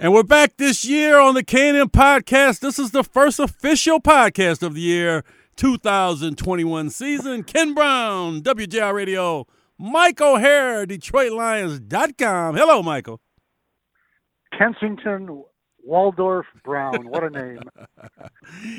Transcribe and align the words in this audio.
And 0.00 0.12
we're 0.12 0.22
back 0.22 0.56
this 0.58 0.84
year 0.84 1.18
on 1.18 1.34
the 1.34 1.42
K&M 1.42 1.88
podcast. 1.88 2.60
This 2.60 2.78
is 2.78 2.92
the 2.92 3.02
first 3.02 3.40
official 3.40 4.00
podcast 4.00 4.62
of 4.62 4.74
the 4.74 4.80
year 4.80 5.24
2021 5.56 6.90
season. 6.90 7.42
Ken 7.42 7.74
Brown, 7.74 8.40
WJR 8.42 8.94
Radio, 8.94 9.46
Mike 9.76 10.20
O'Hara, 10.20 10.86
DetroitLions.com. 10.86 12.54
Hello, 12.54 12.80
Michael. 12.82 13.20
Kensington 14.56 15.42
Waldorf 15.82 16.46
Brown. 16.64 17.08
What 17.08 17.24
a 17.24 17.30
name. 17.30 17.60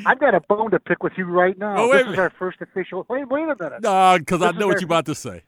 I've 0.06 0.20
got 0.20 0.34
a 0.36 0.40
bone 0.48 0.72
to 0.72 0.80
pick 0.80 1.04
with 1.04 1.14
you 1.18 1.26
right 1.26 1.58
now. 1.58 1.76
Oh, 1.78 1.92
this 1.92 2.08
is 2.08 2.18
our 2.18 2.30
first 2.40 2.60
official. 2.62 3.06
Wait, 3.10 3.28
wait 3.28 3.44
a 3.44 3.56
minute. 3.62 3.82
No, 3.84 4.16
Because 4.18 4.42
I 4.42 4.52
know 4.52 4.68
what 4.68 4.76
our- 4.76 4.80
you're 4.80 4.86
about 4.88 5.06
to 5.08 5.16
say. 5.16 5.44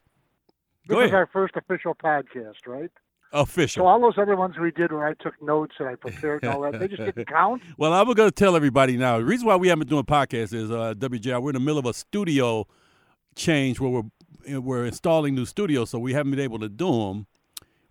this 0.88 0.96
Go 0.96 1.00
is 1.00 1.14
our 1.14 1.28
first 1.32 1.56
official 1.56 1.96
podcast, 1.96 2.68
right? 2.68 2.92
So 3.32 3.40
Official. 3.40 3.88
all 3.88 4.00
those 4.02 4.18
other 4.18 4.36
ones 4.36 4.58
we 4.58 4.72
did 4.72 4.92
where 4.92 5.06
I 5.08 5.14
took 5.14 5.42
notes 5.42 5.76
and 5.80 5.88
I 5.88 5.96
prepared 5.96 6.44
and 6.44 6.54
all 6.54 6.62
that, 6.62 6.80
they 6.80 6.88
just 6.90 7.02
didn't 7.04 7.28
count. 7.30 7.62
Well, 7.78 7.94
I'm 7.94 8.06
going 8.06 8.30
to 8.30 8.32
tell 8.32 8.56
everybody 8.58 8.98
now. 8.98 9.20
The 9.20 9.26
reason 9.26 9.48
why 9.48 9.56
we 9.56 9.70
haven't 9.70 9.88
been 9.88 9.90
doing 9.90 10.04
podcasts 10.04 10.54
is 10.54 10.70
uh, 10.70 10.94
WJR. 10.98 11.42
We're 11.42 11.52
in 11.52 11.54
the 11.54 11.60
middle 11.62 11.80
of 11.80 11.86
a 11.86 11.94
studio 11.94 12.68
change 13.36 13.80
where 13.80 13.90
we're 13.90 14.60
we're 14.60 14.86
installing 14.86 15.36
new 15.36 15.46
studios, 15.46 15.92
so 15.92 16.00
we 16.00 16.14
haven't 16.14 16.32
been 16.32 16.40
able 16.40 16.60
to 16.60 16.68
do 16.68 16.92
them. 16.92 17.28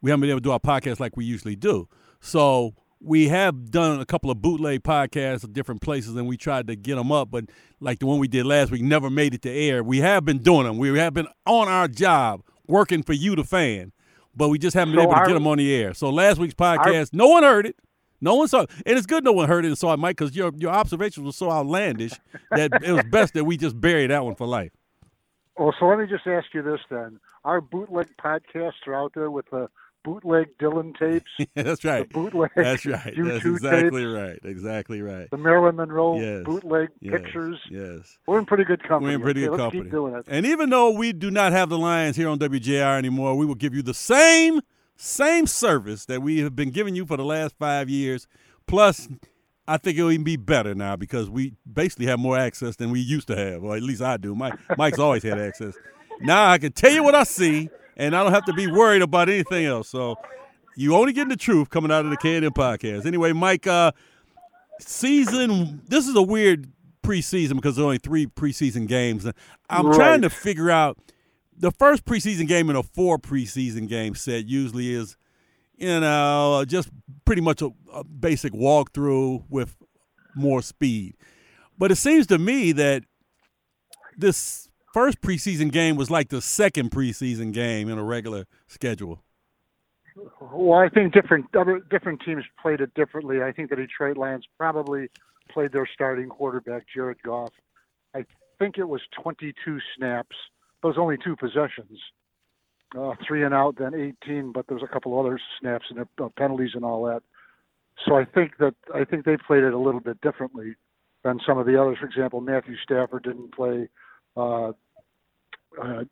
We 0.03 0.11
haven't 0.11 0.23
been 0.23 0.31
able 0.31 0.41
to 0.41 0.45
do 0.45 0.51
our 0.51 0.59
podcast 0.59 0.99
like 0.99 1.17
we 1.17 1.25
usually 1.25 1.55
do. 1.57 1.89
So 2.21 2.75
we 3.01 3.29
have 3.29 3.71
done 3.71 4.01
a 4.01 4.05
couple 4.05 4.31
of 4.31 4.43
bootleg 4.43 4.83
podcasts 4.83 5.45
at 5.45 5.53
different 5.53 5.81
places, 5.81 6.17
and 6.17 6.27
we 6.27 6.37
tried 6.37 6.67
to 6.67 6.77
get 6.77 6.97
them 6.97 7.13
up, 7.13 7.31
but 7.31 7.45
like 7.81 7.99
the 8.01 8.07
one 8.07 8.19
we 8.19 8.29
did 8.29 8.45
last 8.47 8.71
week, 8.71 8.83
never 8.83 9.09
made 9.09 9.33
it 9.33 9.43
to 9.43 9.51
air. 9.51 9.83
We 9.83 9.99
have 9.99 10.25
been 10.25 10.39
doing 10.39 10.65
them. 10.65 10.77
We 10.77 10.99
have 10.99 11.15
been 11.15 11.29
on 11.47 11.69
our 11.69 11.89
job, 11.89 12.43
working 12.67 13.03
for 13.03 13.13
you, 13.15 13.37
the 13.37 13.45
fan, 13.45 13.93
but 14.35 14.49
we 14.49 14.59
just 14.59 14.75
haven't 14.75 14.95
been 14.95 15.01
So 15.01 15.05
able 15.05 15.13
to 15.15 15.19
our- 15.21 15.27
get 15.27 15.35
them 15.35 15.47
on 15.47 15.59
the 15.59 15.75
air. 15.75 15.95
So 15.95 16.11
last 16.11 16.39
week's 16.39 16.55
podcast, 16.55 17.13
no 17.13 17.29
one 17.29 17.43
heard 17.43 17.67
it. 17.67 17.77
No 18.23 18.35
one 18.35 18.49
saw 18.49 18.61
it. 18.63 18.71
And 18.85 18.99
it's 18.99 19.07
good 19.07 19.25
no 19.25 19.33
one 19.33 19.49
heard 19.49 19.65
it 19.65 19.69
and 19.69 19.79
saw 19.79 19.95
it, 19.95 19.97
Mike, 19.99 20.17
because 20.19 20.37
your, 20.37 20.53
your 20.57 20.71
observations 20.73 21.25
were 21.25 21.33
so 21.33 21.51
outlandish 21.51 22.13
that 22.51 22.71
it 22.85 22.93
was 22.93 23.05
best 23.11 23.33
that 23.35 23.45
we 23.45 23.57
just 23.57 23.81
bury 23.81 24.07
that 24.09 24.25
one 24.25 24.35
for 24.35 24.47
life. 24.47 24.73
Well, 25.57 25.75
so 25.79 25.87
let 25.87 25.99
me 25.99 26.07
just 26.07 26.27
ask 26.27 26.47
you 26.55 26.63
this 26.63 26.81
then: 26.91 27.19
Our 27.45 27.61
bootleg 27.61 28.09
podcasts 28.19 28.87
are 28.87 28.95
out 28.95 29.13
there 29.15 29.31
with 29.31 29.47
the 29.51 29.69
bootleg 30.05 30.49
Dylan 30.59 30.97
tapes, 30.99 31.31
That's 31.55 31.81
the 31.83 31.89
right. 31.89 32.09
bootleg 32.11 32.51
That's 32.57 32.87
right. 32.87 33.05
That's 33.05 33.45
U2 33.45 33.55
exactly 33.57 34.03
tapes, 34.03 34.13
right. 34.15 34.39
Exactly 34.45 35.03
right. 35.03 35.31
the 35.31 35.37
Marilyn 35.37 35.77
Monroe 35.77 36.19
Yes. 36.21 36.45
bootleg 36.45 36.89
Yes. 37.01 37.13
pictures. 37.21 37.59
Yes. 37.71 38.19
We're 38.27 38.39
in 38.39 38.47
pretty 38.47 38.65
good 38.65 38.83
company. 38.83 39.11
We're 39.13 39.17
in 39.17 39.23
pretty 39.23 39.41
Okay, 39.43 39.47
good 39.51 39.53
let's 39.53 39.63
company. 39.63 39.83
Keep 39.85 39.91
doing 39.93 40.15
it. 40.15 40.25
And 40.29 40.47
even 40.47 40.71
though 40.71 40.91
we 40.91 41.13
do 41.13 41.31
not 41.31 41.53
have 41.53 41.69
the 41.69 41.79
Lions 41.79 42.17
here 42.17 42.29
on 42.29 42.39
WJR 42.39 42.97
anymore, 42.99 43.37
we 43.37 43.47
will 43.47 43.55
give 43.55 43.75
you 43.75 43.83
the 43.83 43.95
same 43.95 44.61
same 44.97 45.47
service 45.47 46.05
that 46.07 46.21
we 46.23 46.41
have 46.41 46.55
been 46.55 46.71
giving 46.71 46.95
you 46.95 47.07
for 47.07 47.17
the 47.17 47.25
last 47.25 47.55
five 47.59 47.89
years. 47.89 48.27
Plus, 48.67 49.09
I 49.67 49.79
think 49.79 49.97
it'll 49.99 50.11
even 50.11 50.25
be 50.25 50.37
better 50.37 50.75
now 50.75 50.95
because 50.97 51.31
we 51.31 51.55
basically 51.73 52.05
have 52.07 52.19
more 52.19 52.37
access 52.37 52.77
than 52.77 52.91
we 52.91 53.01
used 53.01 53.27
to 53.29 53.37
have, 53.37 53.65
or 53.65 53.77
at 53.77 53.83
least 53.83 54.03
I 54.03 54.19
do. 54.19 54.35
Mike, 54.35 54.59
Mike's 54.77 54.99
always 54.99 55.23
had 55.23 55.39
access. 55.39 55.75
Now 56.21 56.51
I 56.51 56.59
can 56.59 56.73
tell 56.73 56.93
you 56.93 57.03
what 57.03 57.15
I 57.15 57.23
see, 57.25 57.71
and 58.01 58.17
I 58.17 58.23
don't 58.25 58.33
have 58.33 58.47
to 58.47 58.53
be 58.53 58.67
worried 58.67 59.03
about 59.03 59.29
anything 59.29 59.65
else. 59.67 59.89
So 59.89 60.17
you 60.77 60.95
only 60.97 61.13
getting 61.13 61.29
the 61.29 61.37
truth 61.37 61.71
coming 61.71 61.93
out 61.93 62.05
of 62.05 62.11
the 62.11 62.17
K&M 62.17 62.43
podcast. 62.53 63.05
Anyway, 63.07 63.33
Mike, 63.33 63.67
uh, 63.67 63.93
season. 64.81 65.83
This 65.87 66.09
is 66.09 66.17
a 66.17 66.23
weird 66.23 66.73
preseason 67.03 67.55
because 67.57 67.77
there's 67.77 67.85
only 67.85 67.99
three 67.99 68.27
preseason 68.27 68.87
games. 68.87 69.27
I'm 69.69 69.87
Right. 69.87 69.95
trying 69.95 70.23
to 70.23 70.31
figure 70.31 70.71
out 70.71 70.99
the 71.57 71.71
first 71.71 72.05
preseason 72.05 72.47
game 72.49 72.71
in 72.71 72.77
a 72.77 72.83
four 72.83 73.19
preseason 73.19 73.87
game 73.89 74.15
set 74.15 74.47
usually 74.47 74.93
is, 74.95 75.17
you 75.77 76.01
know, 76.01 76.65
just 76.67 76.89
pretty 77.25 77.43
much 77.43 77.61
a, 77.63 77.71
a 77.93 78.05
basic 78.05 78.53
walkthrough 78.53 79.45
with 79.51 79.77
more 80.35 80.63
speed. 80.63 81.15
But 81.79 81.91
it 81.91 81.97
seems 81.97 82.27
to 82.29 82.39
me 82.39 82.73
that 82.73 83.05
this 84.17 84.70
first 84.93 85.21
preseason 85.21 85.71
game 85.71 85.97
was 85.97 86.11
like 86.11 86.29
the 86.29 86.41
second 86.41 86.91
preseason 86.91 87.53
game 87.53 87.89
in 87.89 87.99
a 87.99 88.05
regular 88.05 88.47
schedule. 88.67 89.23
Well, 90.41 90.79
I 90.79 90.89
think 90.89 91.13
different 91.13 91.47
other 91.57 91.81
different 91.91 92.21
teams 92.25 92.45
played 92.61 92.81
it 92.81 92.93
differently. 92.95 93.43
I 93.43 93.53
think 93.53 93.71
the 93.71 93.77
Detroit 93.77 94.17
Lions 94.17 94.45
probably 94.59 95.09
played 95.49 95.73
their 95.73 95.89
starting 95.93 96.29
quarterback 96.29 96.85
Jared 96.93 97.23
Goff. 97.23 97.53
I 98.15 98.25
think 98.59 98.77
it 98.79 98.89
was 98.89 99.01
22 99.23 99.79
snaps. 99.97 100.37
Those 100.83 100.97
only 100.99 101.17
two 101.23 101.37
possessions, 101.37 101.99
uh, 102.99 103.15
three 103.27 103.45
and 103.45 103.55
out, 103.55 103.77
then 103.79 103.95
18. 103.95 104.53
But 104.53 104.67
there's 104.69 104.83
a 104.83 104.89
couple 104.89 105.19
other 105.19 105.39
snaps 105.61 105.87
and 105.91 106.01
uh, 106.01 106.29
penalties 106.37 106.73
and 106.75 106.85
all 106.85 107.05
that. 107.05 107.23
So 108.07 108.17
I 108.17 108.25
think 108.25 108.57
that 108.59 108.75
I 108.95 109.05
think 109.05 109.25
they 109.25 109.37
played 109.37 109.63
it 109.63 109.75
a 109.75 109.79
little 109.79 110.01
bit 110.01 110.21
differently 110.21 110.75
than 111.23 111.39
some 111.47 111.59
of 111.59 111.67
the 111.67 111.81
others. 111.81 111.99
For 112.01 112.07
example, 112.07 112.41
Matthew 112.41 112.77
Stafford 112.83 113.23
didn't 113.25 113.55
play. 113.55 113.89
Uh, 114.37 114.73
uh, 115.81 116.05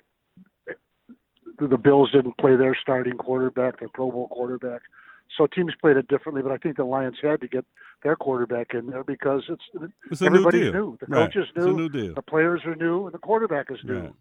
the 1.59 1.77
Bills 1.79 2.11
didn't 2.13 2.37
play 2.39 2.57
their 2.57 2.77
starting 2.81 3.17
quarterback, 3.17 3.81
their 3.81 3.89
Pro 3.89 4.11
Bowl 4.11 4.29
quarterback. 4.29 4.83
So 5.37 5.47
teams 5.47 5.73
played 5.81 5.97
it 5.97 6.09
differently, 6.09 6.43
but 6.43 6.53
I 6.53 6.57
think 6.57 6.77
the 6.77 6.85
Lions 6.85 7.17
had 7.23 7.41
to 7.41 7.49
get 7.49 7.65
their 8.03 8.17
quarterback 8.17 8.75
in 8.75 8.87
there 8.87 9.03
because 9.05 9.43
it's 9.49 9.93
It's 10.11 10.23
a 10.23 10.27
everybody's 10.27 10.63
new 10.67 10.73
deal. 10.73 10.81
new. 10.93 10.99
The 11.01 11.07
Right. 11.07 11.33
coaches 11.33 11.49
new, 11.57 11.77
new 11.77 11.89
deal. 11.89 12.15
the 12.15 12.23
players 12.23 12.63
are 12.65 12.75
new, 12.77 13.07
and 13.07 13.15
the 13.15 13.19
quarterback 13.19 13.71
is 13.71 13.79
new. 13.85 14.01
Right. 14.01 14.13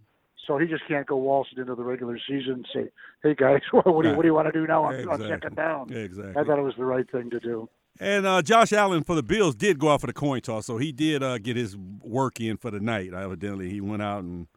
So 0.47 0.58
he 0.58 0.66
just 0.68 0.85
can't 0.88 1.06
go 1.06 1.18
waltzing 1.18 1.59
into 1.59 1.75
the 1.75 1.84
regular 1.84 2.18
season 2.28 2.53
and 2.53 2.68
say, 2.74 2.90
"Hey 3.22 3.35
guys, 3.35 3.62
what 3.72 3.84
do 3.85 3.90
you, 3.91 3.97
Right. 4.00 4.16
what 4.16 4.22
do 4.24 4.28
you 4.28 4.34
want 4.34 4.47
to 4.47 4.52
do 4.52 4.66
now 4.66 4.84
on, 4.85 4.96
on 4.96 5.00
Exactly. 5.02 5.28
second 5.28 5.56
down?" 5.56 5.90
Yeah, 5.90 5.97
exactly. 6.00 6.41
I 6.41 6.44
thought 6.46 6.58
it 6.59 6.64
was 6.64 6.75
the 6.78 6.85
right 6.85 7.09
thing 7.12 7.29
to 7.29 7.40
do. 7.40 7.69
And 8.00 8.25
uh, 8.25 8.41
Josh 8.41 8.74
Allen 8.74 9.03
for 9.03 9.16
the 9.16 9.24
Bills 9.24 9.56
did 9.56 9.80
go 9.80 9.90
out 9.90 10.02
for 10.02 10.08
the 10.08 10.13
coin 10.13 10.41
toss, 10.41 10.66
so 10.66 10.78
he 10.78 10.91
did 10.91 11.24
uh, 11.24 11.38
get 11.40 11.56
his 11.58 11.75
work 11.75 12.40
in 12.40 12.58
for 12.58 12.69
the 12.72 12.80
night. 12.80 13.13
Evidently, 13.13 13.69
he 13.69 13.81
went 13.81 14.02
out 14.03 14.24
and 14.24 14.47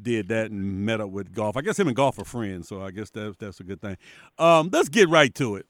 did 0.00 0.28
that 0.28 0.50
and 0.50 0.84
met 0.84 1.00
up 1.00 1.10
with 1.10 1.32
Goff. 1.32 1.56
I 1.56 1.60
guess 1.60 1.78
him 1.78 1.86
and 1.86 1.96
Goff 1.96 2.18
are 2.18 2.24
friends, 2.24 2.68
so 2.68 2.82
I 2.82 2.90
guess 2.90 3.10
that's 3.10 3.36
that's 3.36 3.60
a 3.60 3.64
good 3.64 3.80
thing. 3.80 3.96
Um, 4.38 4.70
let's 4.72 4.88
get 4.88 5.08
right 5.08 5.32
to 5.36 5.56
it. 5.56 5.66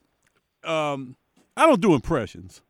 Um, 0.64 1.16
I 1.56 1.66
don't 1.66 1.80
do 1.80 1.94
impressions, 1.94 2.62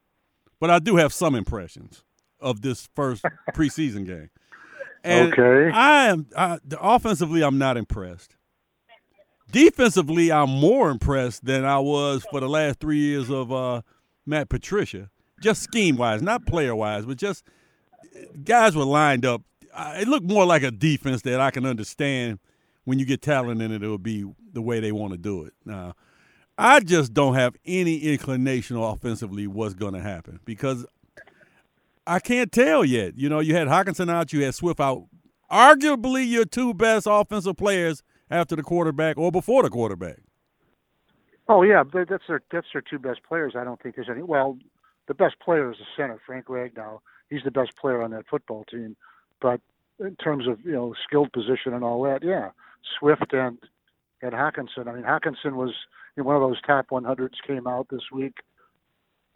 but 0.58 0.70
I 0.70 0.78
do 0.80 0.96
have 0.96 1.12
some 1.12 1.34
impressions 1.34 2.02
of 2.40 2.62
this 2.62 2.88
first 2.96 3.22
preseason 3.54 4.06
game. 4.06 4.30
And 5.04 5.32
Okay. 5.32 5.70
I 5.72 6.06
am 6.08 6.26
I, 6.36 6.58
offensively. 6.80 7.42
I'm 7.42 7.58
not 7.58 7.76
impressed. 7.76 8.36
Defensively, 9.50 10.32
I'm 10.32 10.48
more 10.50 10.90
impressed 10.90 11.44
than 11.44 11.64
I 11.64 11.78
was 11.78 12.24
for 12.30 12.40
the 12.40 12.48
last 12.48 12.80
three 12.80 12.98
years 12.98 13.28
of 13.30 13.52
uh, 13.52 13.82
Matt 14.26 14.48
Patricia. 14.48 15.10
Just 15.40 15.62
scheme 15.62 15.96
wise, 15.96 16.22
not 16.22 16.46
player 16.46 16.74
wise, 16.74 17.04
but 17.04 17.16
just 17.16 17.44
guys 18.44 18.76
were 18.76 18.84
lined 18.84 19.26
up. 19.26 19.42
It 19.76 20.06
looked 20.06 20.26
more 20.26 20.44
like 20.44 20.62
a 20.62 20.70
defense 20.70 21.22
that 21.22 21.40
I 21.40 21.50
can 21.50 21.66
understand 21.66 22.38
when 22.84 22.98
you 22.98 23.04
get 23.04 23.22
talent 23.22 23.62
in 23.62 23.72
it. 23.72 23.82
It 23.82 23.88
will 23.88 23.98
be 23.98 24.24
the 24.52 24.62
way 24.62 24.80
they 24.80 24.92
want 24.92 25.12
to 25.12 25.18
do 25.18 25.44
it. 25.44 25.52
Now, 25.64 25.94
I 26.58 26.80
just 26.80 27.14
don't 27.14 27.34
have 27.34 27.56
any 27.64 27.98
inclination 27.98 28.76
offensively 28.76 29.46
what's 29.46 29.74
going 29.74 29.94
to 29.94 30.02
happen 30.02 30.40
because 30.44 30.86
I 32.06 32.18
can't 32.20 32.52
tell 32.52 32.84
yet. 32.84 33.16
You 33.16 33.28
know, 33.28 33.40
you 33.40 33.54
had 33.54 33.68
Hockenson 33.68 34.10
out, 34.10 34.32
you 34.32 34.44
had 34.44 34.54
Swift 34.54 34.78
out. 34.78 35.06
Arguably, 35.50 36.28
your 36.28 36.44
two 36.44 36.74
best 36.74 37.06
offensive 37.10 37.56
players 37.56 38.02
after 38.30 38.56
the 38.56 38.62
quarterback 38.62 39.18
or 39.18 39.32
before 39.32 39.62
the 39.62 39.70
quarterback. 39.70 40.18
Oh 41.52 41.62
yeah, 41.62 41.84
that's 41.92 42.24
their 42.26 42.40
that's 42.50 42.68
their 42.72 42.80
two 42.80 42.98
best 42.98 43.20
players. 43.28 43.52
I 43.54 43.62
don't 43.62 43.78
think 43.82 43.96
there's 43.96 44.08
any. 44.08 44.22
Well, 44.22 44.56
the 45.06 45.12
best 45.12 45.38
player 45.38 45.70
is 45.70 45.76
the 45.76 45.84
center, 45.94 46.18
Frank 46.24 46.46
Ragnow. 46.46 47.00
He's 47.28 47.42
the 47.44 47.50
best 47.50 47.76
player 47.76 48.00
on 48.02 48.10
that 48.12 48.24
football 48.26 48.64
team. 48.64 48.96
But 49.38 49.60
in 50.00 50.16
terms 50.16 50.48
of 50.48 50.64
you 50.64 50.72
know 50.72 50.94
skilled 51.06 51.30
position 51.30 51.74
and 51.74 51.84
all 51.84 52.02
that, 52.04 52.22
yeah, 52.22 52.52
Swift 52.98 53.34
and 53.34 53.58
and 54.22 54.32
Hockenson. 54.32 54.88
I 54.88 54.92
mean, 54.94 55.02
Hockenson 55.02 55.52
was 55.52 55.74
you 56.16 56.22
know, 56.22 56.28
one 56.28 56.36
of 56.36 56.42
those 56.42 56.62
top 56.62 56.86
100s 56.90 57.34
came 57.46 57.66
out 57.66 57.88
this 57.90 58.10
week. 58.10 58.36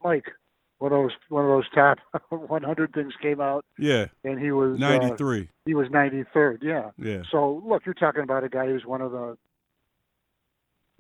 Mike, 0.03 0.33
one 0.79 0.93
of 0.93 0.99
those 1.03 1.13
one 1.29 1.45
of 1.45 1.51
those 1.51 1.69
top 1.75 1.99
100 2.31 2.95
things 2.95 3.13
came 3.21 3.43
out, 3.43 3.63
Yeah, 3.79 4.07
and 4.25 4.41
he 4.41 4.53
was 4.53 4.77
uh, 4.77 4.99
93. 4.99 5.49
he 5.67 5.75
was 5.75 5.89
93rd. 5.89 6.63
Yeah. 6.63 6.93
Yeah. 6.97 7.25
So 7.31 7.63
look, 7.67 7.85
you're 7.85 7.95
talking 7.95 8.23
about 8.23 8.43
a 8.43 8.49
guy 8.49 8.67
who's 8.67 8.87
one 8.87 9.03
of 9.03 9.13
the, 9.13 9.37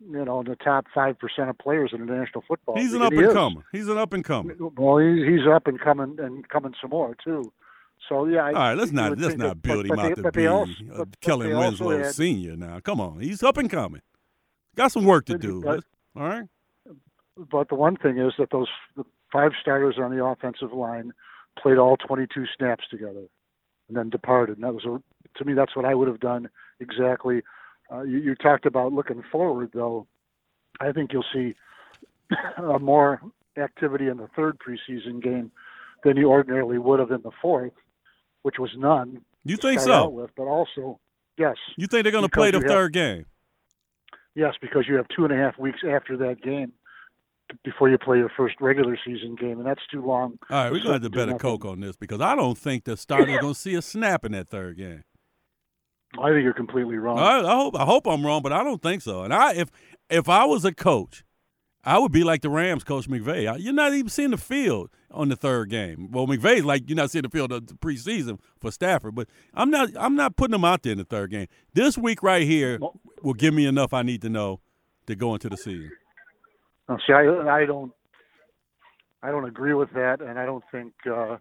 you 0.00 0.24
know, 0.24 0.42
the 0.42 0.56
top 0.56 0.86
five 0.94 1.18
percent 1.18 1.48
of 1.50 1.58
players 1.58 1.90
in 1.92 2.04
the 2.06 2.12
National 2.12 2.42
Football. 2.46 2.76
He's 2.76 2.92
an 2.92 3.02
up 3.02 3.12
He 3.12 3.18
and 3.18 3.28
is. 3.28 3.32
comer. 3.32 3.62
He's 3.72 3.88
an 3.88 3.98
up 3.98 4.12
and 4.12 4.24
comer. 4.24 4.54
Well, 4.58 4.98
he, 4.98 5.24
he's 5.24 5.46
up 5.46 5.66
and 5.66 5.80
coming 5.80 6.16
and 6.20 6.48
coming 6.48 6.74
some 6.80 6.90
more 6.90 7.16
too. 7.22 7.52
So 8.08 8.26
yeah. 8.26 8.44
I, 8.44 8.48
All 8.48 8.52
right, 8.54 8.74
let's 8.76 8.92
not 8.92 9.18
let's 9.18 9.36
not 9.36 9.62
build 9.62 9.86
him 9.86 9.98
out 9.98 10.16
to 10.16 10.30
be 10.32 10.46
also- 10.46 10.72
uh, 10.92 10.98
but- 10.98 11.20
Kellen 11.20 11.56
Winslow 11.56 11.98
had- 11.98 12.14
senior. 12.14 12.56
Now, 12.56 12.78
come 12.80 13.00
on, 13.00 13.20
he's 13.20 13.42
up 13.42 13.56
and 13.56 13.70
coming. 13.70 14.02
Got 14.76 14.92
some 14.92 15.04
work 15.04 15.24
to 15.26 15.38
do. 15.38 15.62
but- 15.62 15.84
All 16.14 16.22
right. 16.28 16.44
But 17.50 17.68
the 17.68 17.74
one 17.74 17.96
thing 17.96 18.18
is 18.18 18.32
that 18.38 18.50
those 18.50 18.68
five 19.32 19.52
starters 19.60 19.96
on 19.98 20.14
the 20.16 20.24
offensive 20.24 20.72
line 20.72 21.12
played 21.58 21.76
all 21.78 21.96
22 21.96 22.44
snaps 22.56 22.84
together, 22.90 23.24
and 23.88 23.96
then 23.96 24.08
departed. 24.10 24.56
And 24.56 24.64
that 24.64 24.72
was 24.74 24.84
a, 24.84 25.02
to 25.38 25.44
me, 25.44 25.52
that's 25.54 25.74
what 25.76 25.84
I 25.84 25.94
would 25.94 26.08
have 26.08 26.20
done 26.20 26.48
exactly. 26.80 27.42
Uh, 27.92 28.02
you, 28.02 28.18
you 28.18 28.34
talked 28.34 28.66
about 28.66 28.92
looking 28.92 29.22
forward, 29.30 29.70
though. 29.72 30.06
I 30.80 30.92
think 30.92 31.12
you'll 31.12 31.24
see 31.32 31.54
a 32.58 32.78
more 32.78 33.20
activity 33.56 34.08
in 34.08 34.18
the 34.18 34.28
third 34.36 34.58
preseason 34.58 35.22
game 35.22 35.50
than 36.04 36.16
you 36.16 36.28
ordinarily 36.28 36.78
would 36.78 37.00
have 37.00 37.10
in 37.10 37.22
the 37.22 37.30
fourth, 37.40 37.72
which 38.42 38.56
was 38.58 38.70
none. 38.76 39.22
You 39.44 39.56
think 39.56 39.80
so? 39.80 40.08
With, 40.08 40.30
but 40.36 40.44
also, 40.44 40.98
yes. 41.38 41.56
You 41.76 41.86
think 41.86 42.04
they're 42.04 42.12
going 42.12 42.24
to 42.24 42.28
play 42.28 42.50
the 42.50 42.60
third 42.60 42.94
have, 42.94 43.14
game? 43.16 43.26
Yes, 44.34 44.54
because 44.60 44.84
you 44.88 44.96
have 44.96 45.06
two 45.08 45.24
and 45.24 45.32
a 45.32 45.36
half 45.36 45.58
weeks 45.58 45.80
after 45.88 46.16
that 46.18 46.42
game 46.42 46.72
before 47.64 47.88
you 47.88 47.96
play 47.96 48.18
your 48.18 48.30
first 48.36 48.56
regular 48.60 48.98
season 49.04 49.36
game, 49.36 49.58
and 49.58 49.66
that's 49.66 49.80
too 49.90 50.04
long. 50.04 50.38
All 50.50 50.64
right, 50.64 50.72
we're 50.72 50.78
going 50.78 50.86
to 50.86 50.92
have 50.92 51.02
to 51.02 51.10
bet 51.10 51.28
a 51.28 51.38
coke 51.38 51.64
on 51.64 51.80
this 51.80 51.96
because 51.96 52.20
I 52.20 52.34
don't 52.34 52.58
think 52.58 52.84
the 52.84 52.96
starter's 52.96 53.36
are 53.36 53.40
going 53.40 53.54
to 53.54 53.58
see 53.60 53.74
a 53.74 53.82
snap 53.82 54.24
in 54.24 54.32
that 54.32 54.48
third 54.48 54.76
game. 54.76 55.04
I 56.20 56.30
think 56.30 56.42
you're 56.42 56.52
completely 56.52 56.96
wrong. 56.96 57.18
I, 57.18 57.40
I, 57.40 57.54
hope 57.54 57.76
I 57.76 57.84
hope 57.84 58.06
I'm 58.06 58.24
wrong, 58.24 58.42
but 58.42 58.52
I 58.52 58.62
don't 58.62 58.82
think 58.82 59.02
so. 59.02 59.22
And 59.22 59.32
I 59.32 59.54
if 59.54 59.70
if 60.10 60.28
I 60.28 60.44
was 60.44 60.64
a 60.64 60.72
coach, 60.72 61.24
I 61.84 61.98
would 61.98 62.12
be 62.12 62.24
like 62.24 62.42
the 62.42 62.50
Rams 62.50 62.84
coach 62.84 63.08
McVay. 63.08 63.44
You're 63.60 63.72
not 63.72 63.94
even 63.94 64.08
seeing 64.08 64.30
the 64.30 64.36
field 64.36 64.90
on 65.10 65.28
the 65.28 65.36
third 65.36 65.70
game. 65.70 66.10
Well, 66.10 66.26
McVay's 66.26 66.64
like 66.64 66.88
you're 66.88 66.96
not 66.96 67.10
seeing 67.10 67.22
the 67.22 67.28
field 67.28 67.50
the 67.50 67.60
preseason 67.60 68.38
for 68.60 68.70
Stafford, 68.70 69.14
but 69.14 69.28
I'm 69.54 69.70
not 69.70 69.90
I'm 69.96 70.14
not 70.14 70.36
putting 70.36 70.54
him 70.54 70.64
out 70.64 70.82
there 70.82 70.92
in 70.92 70.98
the 70.98 71.04
third 71.04 71.30
game. 71.30 71.46
This 71.74 71.96
week 71.96 72.22
right 72.22 72.42
here 72.42 72.78
will 73.22 73.34
give 73.34 73.54
me 73.54 73.66
enough 73.66 73.92
I 73.92 74.02
need 74.02 74.22
to 74.22 74.28
know 74.28 74.60
to 75.06 75.14
go 75.14 75.34
into 75.34 75.48
the 75.48 75.56
season. 75.56 75.92
see, 77.06 77.12
I, 77.12 77.22
I 77.22 77.64
don't 77.64 77.92
I 79.22 79.30
don't 79.30 79.44
agree 79.44 79.74
with 79.74 79.92
that, 79.94 80.20
and 80.20 80.38
I 80.38 80.46
don't 80.46 80.64
think 80.70 80.92
uh, 81.10 81.38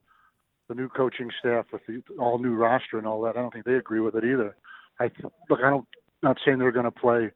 the 0.68 0.76
new 0.76 0.90
coaching 0.90 1.30
staff 1.40 1.66
with 1.72 1.82
the 1.88 2.02
all 2.20 2.40
new 2.40 2.56
roster 2.56 2.98
and 2.98 3.06
all 3.06 3.22
that. 3.22 3.38
I 3.38 3.42
don't 3.42 3.52
think 3.52 3.66
they 3.66 3.76
agree 3.76 4.00
with 4.00 4.16
it 4.16 4.24
either. 4.24 4.56
I 5.00 5.12
look. 5.50 5.60
I 5.64 5.70
don't. 5.70 5.88
Not 6.24 6.38
saying 6.44 6.60
they're 6.60 6.72
going 6.72 6.86
to 6.86 6.92
play 6.92 7.32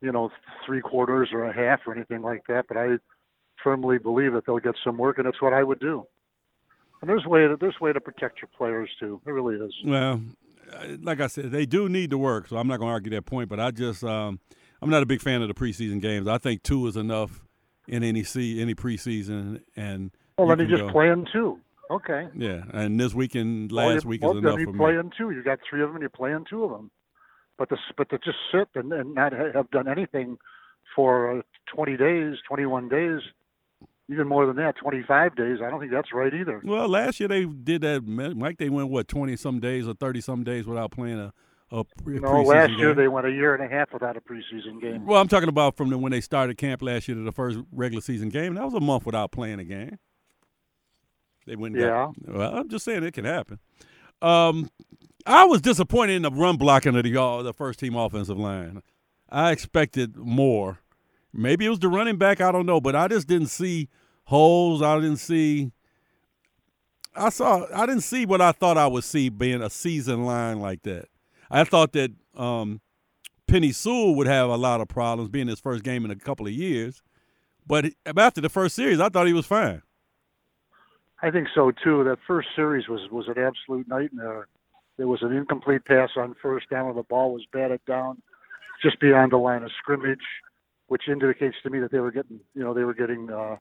you 0.00 0.12
know, 0.12 0.30
three 0.64 0.80
quarters 0.80 1.28
or 1.32 1.44
a 1.44 1.52
half 1.52 1.80
or 1.86 1.94
anything 1.94 2.22
like 2.22 2.46
that. 2.48 2.66
But 2.68 2.76
I 2.76 2.98
firmly 3.62 3.98
believe 3.98 4.32
that 4.32 4.46
they'll 4.46 4.58
get 4.58 4.74
some 4.82 4.96
work, 4.96 5.18
and 5.18 5.26
that's 5.26 5.40
what 5.42 5.52
I 5.52 5.62
would 5.62 5.80
do. 5.80 6.06
And 7.00 7.08
there's 7.08 7.24
way 7.24 7.46
to 7.46 7.56
there's 7.58 7.80
way 7.80 7.92
to 7.92 8.00
protect 8.00 8.40
your 8.40 8.48
players 8.56 8.90
too. 8.98 9.20
It 9.26 9.30
really 9.30 9.56
is. 9.56 9.74
Well, 9.84 10.20
like 11.02 11.20
I 11.20 11.26
said, 11.28 11.50
they 11.50 11.66
do 11.66 11.88
need 11.88 12.10
to 12.10 12.18
work, 12.18 12.48
so 12.48 12.56
I'm 12.56 12.68
not 12.68 12.78
going 12.78 12.88
to 12.88 12.92
argue 12.92 13.10
that 13.12 13.26
point. 13.26 13.48
But 13.48 13.60
I 13.60 13.70
just 13.70 14.04
um, 14.04 14.38
I'm 14.82 14.90
not 14.90 15.02
a 15.02 15.06
big 15.06 15.20
fan 15.20 15.42
of 15.42 15.48
the 15.48 15.54
preseason 15.54 16.00
games. 16.00 16.28
I 16.28 16.38
think 16.38 16.62
two 16.62 16.86
is 16.86 16.96
enough 16.96 17.42
in 17.88 18.02
any 18.02 18.22
see 18.22 18.60
any 18.60 18.74
preseason, 18.74 19.62
and 19.76 20.10
well, 20.36 20.48
then 20.48 20.60
you 20.60 20.66
just 20.66 20.82
go. 20.82 20.90
play 20.90 21.08
in 21.08 21.26
two. 21.32 21.58
Okay. 21.90 22.28
Yeah, 22.36 22.62
and 22.72 23.00
this 23.00 23.14
weekend, 23.14 23.72
last 23.72 24.04
well, 24.04 24.10
week 24.10 24.22
well, 24.22 24.32
is 24.32 24.38
enough 24.38 24.52
for 24.52 24.58
me. 24.58 24.72
You 24.72 24.78
play 24.78 24.96
in 24.96 25.10
two. 25.18 25.30
You 25.32 25.42
got 25.42 25.58
three 25.68 25.82
of 25.82 25.92
them. 25.92 26.00
You 26.00 26.08
play 26.08 26.30
in 26.32 26.44
two 26.48 26.62
of 26.62 26.70
them. 26.70 26.90
But 27.58 27.68
to 27.70 27.76
but 27.96 28.08
to 28.10 28.18
just 28.18 28.38
sit 28.52 28.68
and, 28.74 28.92
and 28.92 29.14
not 29.14 29.32
have 29.32 29.70
done 29.70 29.88
anything 29.88 30.38
for 30.94 31.38
uh, 31.38 31.42
20 31.74 31.96
days, 31.96 32.36
21 32.48 32.88
days, 32.88 33.20
even 34.10 34.26
more 34.26 34.46
than 34.46 34.56
that, 34.56 34.76
25 34.76 35.36
days. 35.36 35.58
I 35.64 35.70
don't 35.70 35.80
think 35.80 35.92
that's 35.92 36.12
right 36.12 36.32
either. 36.32 36.60
Well, 36.64 36.88
last 36.88 37.20
year 37.20 37.28
they 37.28 37.44
did 37.44 37.82
that. 37.82 38.04
Mike, 38.06 38.58
they 38.58 38.68
went 38.68 38.88
what 38.88 39.08
20 39.08 39.36
some 39.36 39.60
days 39.60 39.86
or 39.86 39.94
30 39.94 40.20
some 40.20 40.44
days 40.44 40.66
without 40.66 40.92
playing 40.92 41.18
a. 41.18 41.32
A 41.72 41.84
pre- 41.84 42.18
no, 42.18 42.42
last 42.42 42.72
year 42.72 42.94
they 42.94 43.06
went 43.06 43.28
a 43.28 43.30
year 43.30 43.54
and 43.54 43.62
a 43.62 43.68
half 43.72 43.92
without 43.92 44.16
a 44.16 44.20
preseason 44.20 44.82
game. 44.82 45.06
Well, 45.06 45.20
I'm 45.20 45.28
talking 45.28 45.48
about 45.48 45.76
from 45.76 45.88
the, 45.88 45.98
when 45.98 46.10
they 46.10 46.20
started 46.20 46.58
camp 46.58 46.82
last 46.82 47.06
year 47.06 47.16
to 47.16 47.22
the 47.22 47.30
first 47.30 47.60
regular 47.70 48.02
season 48.02 48.28
game. 48.28 48.54
That 48.54 48.64
was 48.64 48.74
a 48.74 48.80
month 48.80 49.06
without 49.06 49.30
playing 49.30 49.60
a 49.60 49.64
game. 49.64 49.96
They 51.46 51.56
went. 51.56 51.76
Yeah. 51.76 52.12
Got, 52.26 52.34
well, 52.36 52.56
I'm 52.56 52.68
just 52.68 52.84
saying 52.84 53.02
it 53.02 53.14
can 53.14 53.24
happen. 53.24 53.58
Um, 54.22 54.70
I 55.26 55.44
was 55.44 55.60
disappointed 55.60 56.14
in 56.14 56.22
the 56.22 56.30
run 56.30 56.56
blocking 56.56 56.96
of 56.96 57.04
the 57.04 57.20
uh, 57.20 57.42
the 57.42 57.52
first 57.52 57.80
team 57.80 57.94
offensive 57.96 58.38
line. 58.38 58.82
I 59.28 59.52
expected 59.52 60.16
more. 60.16 60.80
Maybe 61.32 61.66
it 61.66 61.70
was 61.70 61.78
the 61.78 61.88
running 61.88 62.16
back. 62.16 62.40
I 62.40 62.50
don't 62.50 62.66
know, 62.66 62.80
but 62.80 62.96
I 62.96 63.08
just 63.08 63.28
didn't 63.28 63.48
see 63.48 63.88
holes. 64.24 64.82
I 64.82 64.96
didn't 64.96 65.18
see. 65.18 65.72
I 67.14 67.28
saw. 67.30 67.66
I 67.74 67.86
didn't 67.86 68.02
see 68.02 68.26
what 68.26 68.40
I 68.40 68.52
thought 68.52 68.78
I 68.78 68.86
would 68.86 69.04
see 69.04 69.28
being 69.28 69.62
a 69.62 69.70
season 69.70 70.24
line 70.24 70.60
like 70.60 70.82
that. 70.82 71.06
I 71.50 71.64
thought 71.64 71.92
that 71.92 72.12
um, 72.36 72.80
Penei 73.48 73.74
Sewell 73.74 74.14
would 74.14 74.26
have 74.26 74.48
a 74.48 74.56
lot 74.56 74.80
of 74.80 74.88
problems 74.88 75.30
being 75.30 75.48
his 75.48 75.60
first 75.60 75.82
game 75.82 76.04
in 76.04 76.10
a 76.10 76.16
couple 76.16 76.46
of 76.46 76.52
years, 76.52 77.02
but 77.66 77.86
after 78.16 78.40
the 78.40 78.48
first 78.48 78.76
series, 78.76 79.00
I 79.00 79.08
thought 79.08 79.26
he 79.26 79.32
was 79.32 79.46
fine. 79.46 79.82
I 81.22 81.30
think 81.30 81.48
so 81.54 81.70
too. 81.70 82.04
That 82.04 82.18
first 82.26 82.48
series 82.56 82.88
was 82.88 83.10
was 83.10 83.28
an 83.28 83.38
absolute 83.38 83.88
nightmare. 83.88 84.48
There 84.96 85.08
was 85.08 85.22
an 85.22 85.32
incomplete 85.32 85.84
pass 85.84 86.10
on 86.16 86.34
first 86.42 86.68
down, 86.70 86.88
and 86.88 86.96
the 86.96 87.02
ball 87.02 87.32
was 87.32 87.44
batted 87.52 87.80
down 87.86 88.22
just 88.82 89.00
beyond 89.00 89.32
the 89.32 89.36
line 89.36 89.62
of 89.62 89.70
scrimmage, 89.78 90.24
which 90.88 91.08
indicates 91.08 91.56
to 91.62 91.70
me 91.70 91.80
that 91.80 91.92
they 91.92 92.00
were 92.00 92.10
getting, 92.10 92.40
you 92.54 92.62
know, 92.62 92.72
they 92.72 92.84
were 92.84 92.94
getting 92.94 93.30
uh, 93.30 93.56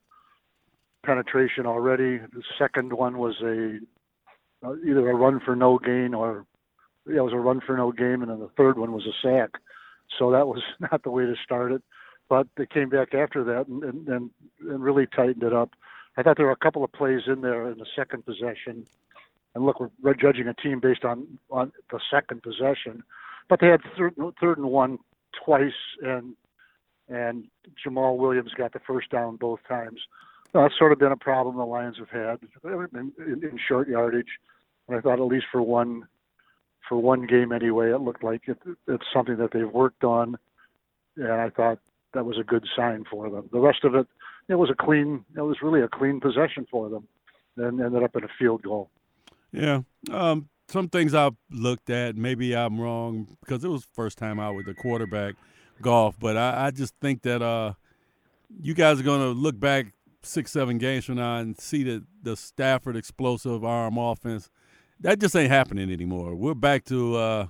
penetration 1.06 1.66
already. 1.66 2.18
The 2.18 2.44
second 2.58 2.94
one 2.94 3.18
was 3.18 3.36
a 3.42 3.80
uh, 4.66 4.76
either 4.86 5.10
a 5.10 5.16
run 5.16 5.40
for 5.44 5.56
no 5.56 5.80
gain 5.80 6.14
or 6.14 6.46
yeah, 7.08 7.20
it 7.20 7.24
was 7.24 7.34
a 7.34 7.38
run 7.38 7.62
for 7.66 7.76
no 7.76 7.92
game, 7.92 8.22
and 8.22 8.30
then 8.30 8.40
the 8.40 8.52
third 8.58 8.78
one 8.78 8.92
was 8.92 9.06
a 9.06 9.16
sack. 9.22 9.52
So 10.18 10.32
that 10.32 10.48
was 10.48 10.62
not 10.80 11.04
the 11.04 11.12
way 11.12 11.26
to 11.26 11.36
start 11.44 11.72
it. 11.72 11.82
But 12.30 12.48
they 12.58 12.68
came 12.68 12.90
back 12.90 13.16
after 13.16 13.44
that 13.46 13.68
and, 13.68 13.84
and, 13.84 14.08
and, 14.08 14.30
and 14.62 14.84
really 14.84 15.08
tightened 15.08 15.42
it 15.42 15.54
up. 15.54 15.72
I 16.20 16.24
thought 16.24 16.38
there 16.38 16.46
were 16.46 16.52
a 16.52 16.58
couple 16.58 16.84
of 16.84 16.92
plays 16.92 17.22
in 17.28 17.42
there 17.42 17.72
in 17.72 17.78
the 17.78 17.86
second 17.96 18.26
possession 18.26 18.86
and 19.56 19.66
look, 19.66 19.78
we're 20.02 20.14
judging 20.14 20.48
a 20.48 20.54
team 20.54 20.80
based 20.80 21.04
on 21.04 21.40
on 21.50 21.72
the 21.92 22.00
second 22.12 22.44
possession, 22.44 23.04
but 23.48 23.60
they 23.60 23.68
had 23.68 23.82
third, 23.98 24.16
third 24.40 24.58
and 24.58 24.68
one 24.68 25.00
twice, 25.44 25.72
and 26.02 26.36
and 27.08 27.46
Jamaal 27.84 28.18
Williams 28.18 28.54
got 28.56 28.74
the 28.74 28.80
first 28.80 29.10
down 29.10 29.38
both 29.38 29.60
times. 29.68 30.00
that's 30.54 30.78
sort 30.78 30.92
of 30.92 31.00
been 31.00 31.12
a 31.12 31.18
problem 31.18 31.58
the 31.58 31.66
Lions 31.66 31.98
have 31.98 32.10
had 32.10 32.40
in, 32.64 33.12
in, 33.18 33.44
in 33.44 33.60
short 33.68 33.88
yardage, 33.90 34.40
and 34.88 34.98
I 34.98 35.02
thought 35.02 35.20
at 35.20 35.26
least 35.26 35.48
for 35.52 35.62
one 35.62 36.08
for 36.88 36.98
one 36.98 37.26
game 37.26 37.52
anyway, 37.52 37.92
it 37.92 38.02
looked 38.02 38.24
like 38.24 38.48
it, 38.48 38.60
it's 38.88 39.06
something 39.14 39.38
that 39.38 39.52
they've 39.52 39.70
worked 39.70 40.04
on, 40.04 40.38
and 41.18 41.32
I 41.32 41.50
thought 41.50 41.80
that 42.14 42.26
was 42.26 42.38
a 42.38 42.44
good 42.44 42.68
sign 42.76 43.06
for 43.10 43.30
them. 43.30 43.50
The 43.52 43.60
rest 43.60 43.84
of 43.84 43.96
it, 43.96 44.08
it 44.50 44.56
was 44.56 44.70
a 44.70 44.76
clean, 44.76 45.24
it 45.36 45.42
was 45.42 45.58
really 45.62 45.82
a 45.82 45.88
clean 45.88 46.20
possession 46.20 46.68
for 46.70 46.90
them, 46.90 47.08
and 47.56 47.80
ended 47.80 48.04
up 48.04 48.16
in 48.16 48.24
a 48.24 48.30
field 48.38 48.64
goal. 48.64 48.90
Yeah. 49.52 49.82
Um, 50.12 50.50
some 50.68 50.90
things 50.90 51.14
I've 51.14 51.36
looked 51.50 51.90
at, 51.90 52.16
maybe 52.16 52.56
I'm 52.56 52.80
wrong 52.80 53.38
because 53.40 53.64
it 53.64 53.70
was 53.70 53.88
first 53.94 54.18
time 54.18 54.40
out 54.40 54.56
with 54.56 54.66
the 54.66 54.74
quarterback 54.74 55.36
Goff, 55.82 56.20
but 56.20 56.36
I, 56.36 56.68
I 56.68 56.72
just 56.72 56.94
think 57.00 57.22
that 57.22 57.42
uh, 57.42 57.74
you 58.62 58.74
guys 58.74 59.00
are 59.00 59.04
going 59.04 59.22
to 59.22 59.30
look 59.30 59.58
back 59.58 59.94
six, 60.22 60.52
seven 60.52 60.78
games 60.78 61.06
from 61.06 61.16
now 61.16 61.38
and 61.38 61.58
see 61.58 61.84
that 61.84 62.04
the 62.22 62.36
Stafford 62.36 62.98
explosive 62.98 63.64
arm 63.64 63.98
offense 63.98 64.50
that 65.02 65.20
just 65.20 65.36
ain't 65.36 65.52
happening 65.52 65.92
anymore. 65.92 66.36
We're 66.36 66.54
back 66.54 66.84
to 66.86 67.16
uh, 67.16 67.48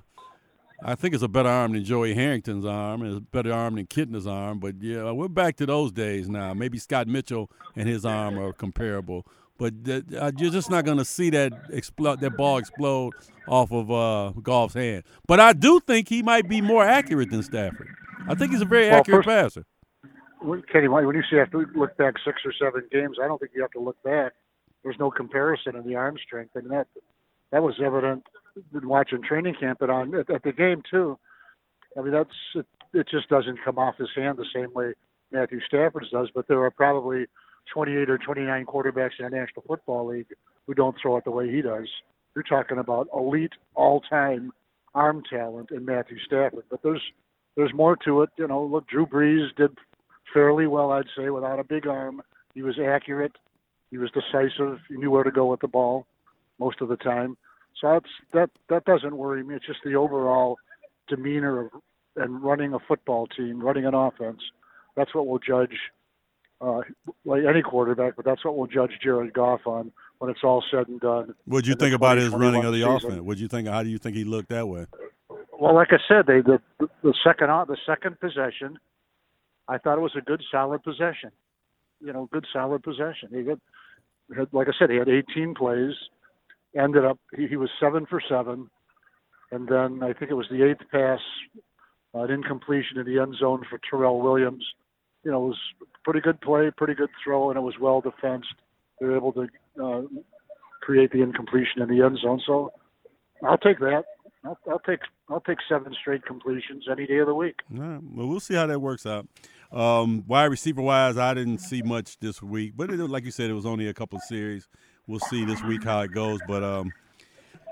I 0.82 0.94
think 0.94 1.14
it's 1.14 1.22
a 1.22 1.28
better 1.28 1.48
arm 1.48 1.72
than 1.72 1.84
Joey 1.84 2.14
Harrington's 2.14 2.64
arm, 2.64 3.02
and 3.02 3.10
it's 3.10 3.18
a 3.18 3.20
better 3.20 3.52
arm 3.52 3.74
than 3.74 3.86
Kitna's 3.86 4.26
arm. 4.26 4.58
But 4.58 4.80
yeah, 4.80 5.10
we're 5.10 5.28
back 5.28 5.56
to 5.56 5.66
those 5.66 5.92
days 5.92 6.28
now. 6.28 6.54
Maybe 6.54 6.78
Scott 6.78 7.06
Mitchell 7.06 7.50
and 7.76 7.88
his 7.88 8.04
arm 8.04 8.38
are 8.38 8.52
comparable, 8.52 9.26
but 9.58 9.74
uh, 9.86 10.32
you're 10.38 10.50
just 10.50 10.70
not 10.70 10.84
going 10.86 10.98
to 10.98 11.04
see 11.04 11.28
that 11.30 11.52
explode, 11.70 12.20
that 12.20 12.36
ball 12.36 12.58
explode 12.58 13.12
off 13.46 13.70
of 13.72 13.90
uh, 13.90 14.32
Goff's 14.40 14.74
hand. 14.74 15.04
But 15.26 15.38
I 15.38 15.52
do 15.52 15.80
think 15.80 16.08
he 16.08 16.22
might 16.22 16.48
be 16.48 16.60
more 16.60 16.84
accurate 16.84 17.30
than 17.30 17.42
Stafford. 17.42 17.88
I 18.26 18.34
think 18.34 18.52
he's 18.52 18.62
a 18.62 18.66
very 18.66 18.88
well, 18.88 19.00
accurate 19.00 19.24
first, 19.24 19.54
passer. 19.54 19.66
Kenny, 20.72 20.88
when 20.88 21.14
you 21.14 21.22
say 21.22 21.28
you 21.32 21.38
have 21.38 21.50
to 21.50 21.66
look 21.74 21.96
back 21.98 22.14
six 22.24 22.38
or 22.44 22.54
seven 22.58 22.88
games, 22.90 23.18
I 23.22 23.26
don't 23.26 23.38
think 23.38 23.52
you 23.54 23.60
have 23.60 23.72
to 23.72 23.80
look 23.80 24.02
back. 24.02 24.32
There's 24.82 24.96
no 24.98 25.10
comparison 25.10 25.76
in 25.76 25.86
the 25.86 25.96
arm 25.96 26.16
strength, 26.24 26.56
and 26.56 26.70
that 26.70 26.86
that 27.52 27.62
was 27.62 27.74
evident 27.84 28.24
in 28.74 28.88
watching 28.88 29.22
training 29.22 29.54
camp 29.58 29.82
and 29.82 29.90
on 29.90 30.14
at, 30.14 30.30
at 30.30 30.42
the 30.42 30.52
game 30.52 30.82
too. 30.90 31.18
I 31.96 32.02
mean, 32.02 32.12
that's 32.12 32.30
it, 32.54 32.66
it 32.92 33.08
just 33.10 33.28
doesn't 33.28 33.58
come 33.64 33.78
off 33.78 33.96
his 33.98 34.10
hand 34.14 34.38
the 34.38 34.46
same 34.54 34.72
way 34.72 34.94
Matthew 35.32 35.60
Stafford's 35.66 36.10
does. 36.10 36.28
But 36.34 36.48
there 36.48 36.62
are 36.62 36.70
probably 36.70 37.26
28 37.72 38.10
or 38.10 38.18
29 38.18 38.66
quarterbacks 38.66 39.18
in 39.18 39.24
the 39.24 39.30
National 39.30 39.62
Football 39.66 40.06
League 40.06 40.34
who 40.66 40.74
don't 40.74 40.96
throw 41.00 41.16
it 41.16 41.24
the 41.24 41.30
way 41.30 41.50
he 41.50 41.62
does. 41.62 41.88
You're 42.34 42.44
talking 42.44 42.78
about 42.78 43.08
elite 43.14 43.52
all-time 43.74 44.52
arm 44.94 45.22
talent 45.28 45.70
in 45.70 45.84
Matthew 45.84 46.18
Stafford, 46.26 46.64
but 46.70 46.82
there's 46.82 47.02
there's 47.56 47.74
more 47.74 47.96
to 48.04 48.22
it. 48.22 48.30
You 48.38 48.48
know, 48.48 48.64
look, 48.64 48.86
Drew 48.88 49.06
Brees 49.06 49.54
did 49.56 49.76
fairly 50.32 50.66
well, 50.66 50.92
I'd 50.92 51.06
say, 51.16 51.30
without 51.30 51.58
a 51.58 51.64
big 51.64 51.86
arm. 51.86 52.22
He 52.54 52.62
was 52.62 52.78
accurate. 52.78 53.32
He 53.90 53.98
was 53.98 54.10
decisive. 54.12 54.78
He 54.88 54.96
knew 54.96 55.10
where 55.10 55.24
to 55.24 55.30
go 55.30 55.46
with 55.46 55.60
the 55.60 55.68
ball 55.68 56.06
most 56.58 56.80
of 56.80 56.88
the 56.88 56.96
time. 56.96 57.36
So 57.80 57.88
that's 57.92 58.10
that 58.32 58.50
that 58.68 58.84
doesn't 58.84 59.16
worry 59.16 59.42
me. 59.42 59.54
It's 59.56 59.66
just 59.66 59.80
the 59.84 59.94
overall 59.94 60.56
demeanor 61.08 61.60
of 61.60 61.70
and 62.16 62.42
running 62.42 62.74
a 62.74 62.78
football 62.78 63.26
team, 63.26 63.60
running 63.60 63.86
an 63.86 63.94
offense. 63.94 64.40
That's 64.96 65.14
what 65.14 65.26
we'll 65.26 65.38
judge 65.38 65.76
uh, 66.60 66.80
like 67.24 67.42
any 67.48 67.62
quarterback, 67.62 68.16
but 68.16 68.24
that's 68.24 68.44
what 68.44 68.56
we'll 68.56 68.66
judge 68.66 68.92
Jared 69.02 69.32
Goff 69.32 69.66
on 69.66 69.92
when 70.18 70.30
it's 70.30 70.40
all 70.44 70.62
said 70.70 70.88
and 70.88 71.00
done. 71.00 71.34
What'd 71.46 71.66
you 71.66 71.74
think 71.74 71.94
about 71.94 72.18
his 72.18 72.30
running 72.30 72.64
of 72.64 72.72
the 72.72 72.80
season. 72.80 72.96
offense? 72.96 73.20
What'd 73.22 73.40
you 73.40 73.48
think? 73.48 73.68
How 73.68 73.82
do 73.82 73.88
you 73.88 73.98
think 73.98 74.16
he 74.16 74.24
looked 74.24 74.50
that 74.50 74.68
way? 74.68 74.86
Well, 75.58 75.74
like 75.74 75.88
I 75.90 75.98
said, 76.08 76.26
they 76.26 76.40
the 76.40 76.60
the 77.02 77.14
second 77.24 77.48
the 77.48 77.76
second 77.86 78.20
possession, 78.20 78.78
I 79.68 79.78
thought 79.78 79.98
it 79.98 80.02
was 80.02 80.16
a 80.16 80.20
good 80.20 80.42
solid 80.50 80.82
possession. 80.82 81.30
you 82.00 82.12
know 82.12 82.28
good 82.32 82.46
solid 82.52 82.82
possession. 82.82 83.30
He 83.32 83.42
got 83.42 83.58
had, 84.36 84.48
like 84.52 84.68
I 84.68 84.72
said, 84.78 84.90
he 84.90 84.96
had 84.96 85.08
18 85.08 85.54
plays. 85.54 85.94
Ended 86.78 87.04
up 87.04 87.18
he, 87.36 87.48
he 87.48 87.56
was 87.56 87.70
seven 87.80 88.06
for 88.06 88.20
seven, 88.28 88.70
and 89.50 89.68
then 89.68 90.02
I 90.02 90.12
think 90.12 90.30
it 90.30 90.34
was 90.34 90.46
the 90.50 90.62
eighth 90.68 90.88
pass, 90.92 91.18
uh, 92.14 92.20
an 92.20 92.30
incompletion 92.30 92.98
in 92.98 93.06
the 93.06 93.20
end 93.20 93.34
zone 93.38 93.64
for 93.68 93.80
Tyrell 93.90 94.20
Williams. 94.20 94.64
You 95.24 95.32
know, 95.32 95.44
it 95.44 95.48
was 95.48 95.58
pretty 96.04 96.20
good 96.20 96.40
play, 96.40 96.70
pretty 96.76 96.94
good 96.94 97.10
throw, 97.24 97.50
and 97.50 97.56
it 97.58 97.62
was 97.62 97.74
well 97.80 98.00
defensed. 98.00 98.54
They 99.00 99.06
were 99.06 99.16
able 99.16 99.32
to 99.32 99.48
uh, 99.82 100.02
create 100.80 101.12
the 101.12 101.22
incompletion 101.22 101.82
in 101.82 101.88
the 101.88 102.04
end 102.04 102.18
zone. 102.22 102.40
So 102.46 102.72
I'll 103.44 103.58
take 103.58 103.80
that. 103.80 104.04
I'll, 104.44 104.58
I'll 104.70 104.78
take 104.80 105.00
I'll 105.28 105.40
take 105.40 105.58
seven 105.68 105.94
straight 106.00 106.24
completions 106.24 106.86
any 106.90 107.06
day 107.06 107.18
of 107.18 107.26
the 107.26 107.34
week. 107.34 107.56
Right. 107.70 108.00
Well, 108.02 108.26
we'll 108.26 108.40
see 108.40 108.54
how 108.54 108.66
that 108.66 108.80
works 108.80 109.06
out. 109.06 109.26
Um, 109.72 110.24
wide 110.26 110.46
receiver 110.46 110.82
wise, 110.82 111.16
I 111.16 111.34
didn't 111.34 111.58
see 111.58 111.82
much 111.82 112.18
this 112.18 112.42
week, 112.42 112.72
but 112.76 112.90
it, 112.90 112.96
like 112.98 113.24
you 113.24 113.30
said, 113.30 113.50
it 113.50 113.54
was 113.54 113.66
only 113.66 113.86
a 113.88 113.94
couple 113.94 114.16
of 114.16 114.22
series. 114.24 114.68
We'll 115.10 115.20
see 115.20 115.44
this 115.44 115.62
week 115.64 115.82
how 115.82 116.00
it 116.02 116.12
goes. 116.12 116.38
But 116.46 116.62
um, 116.62 116.92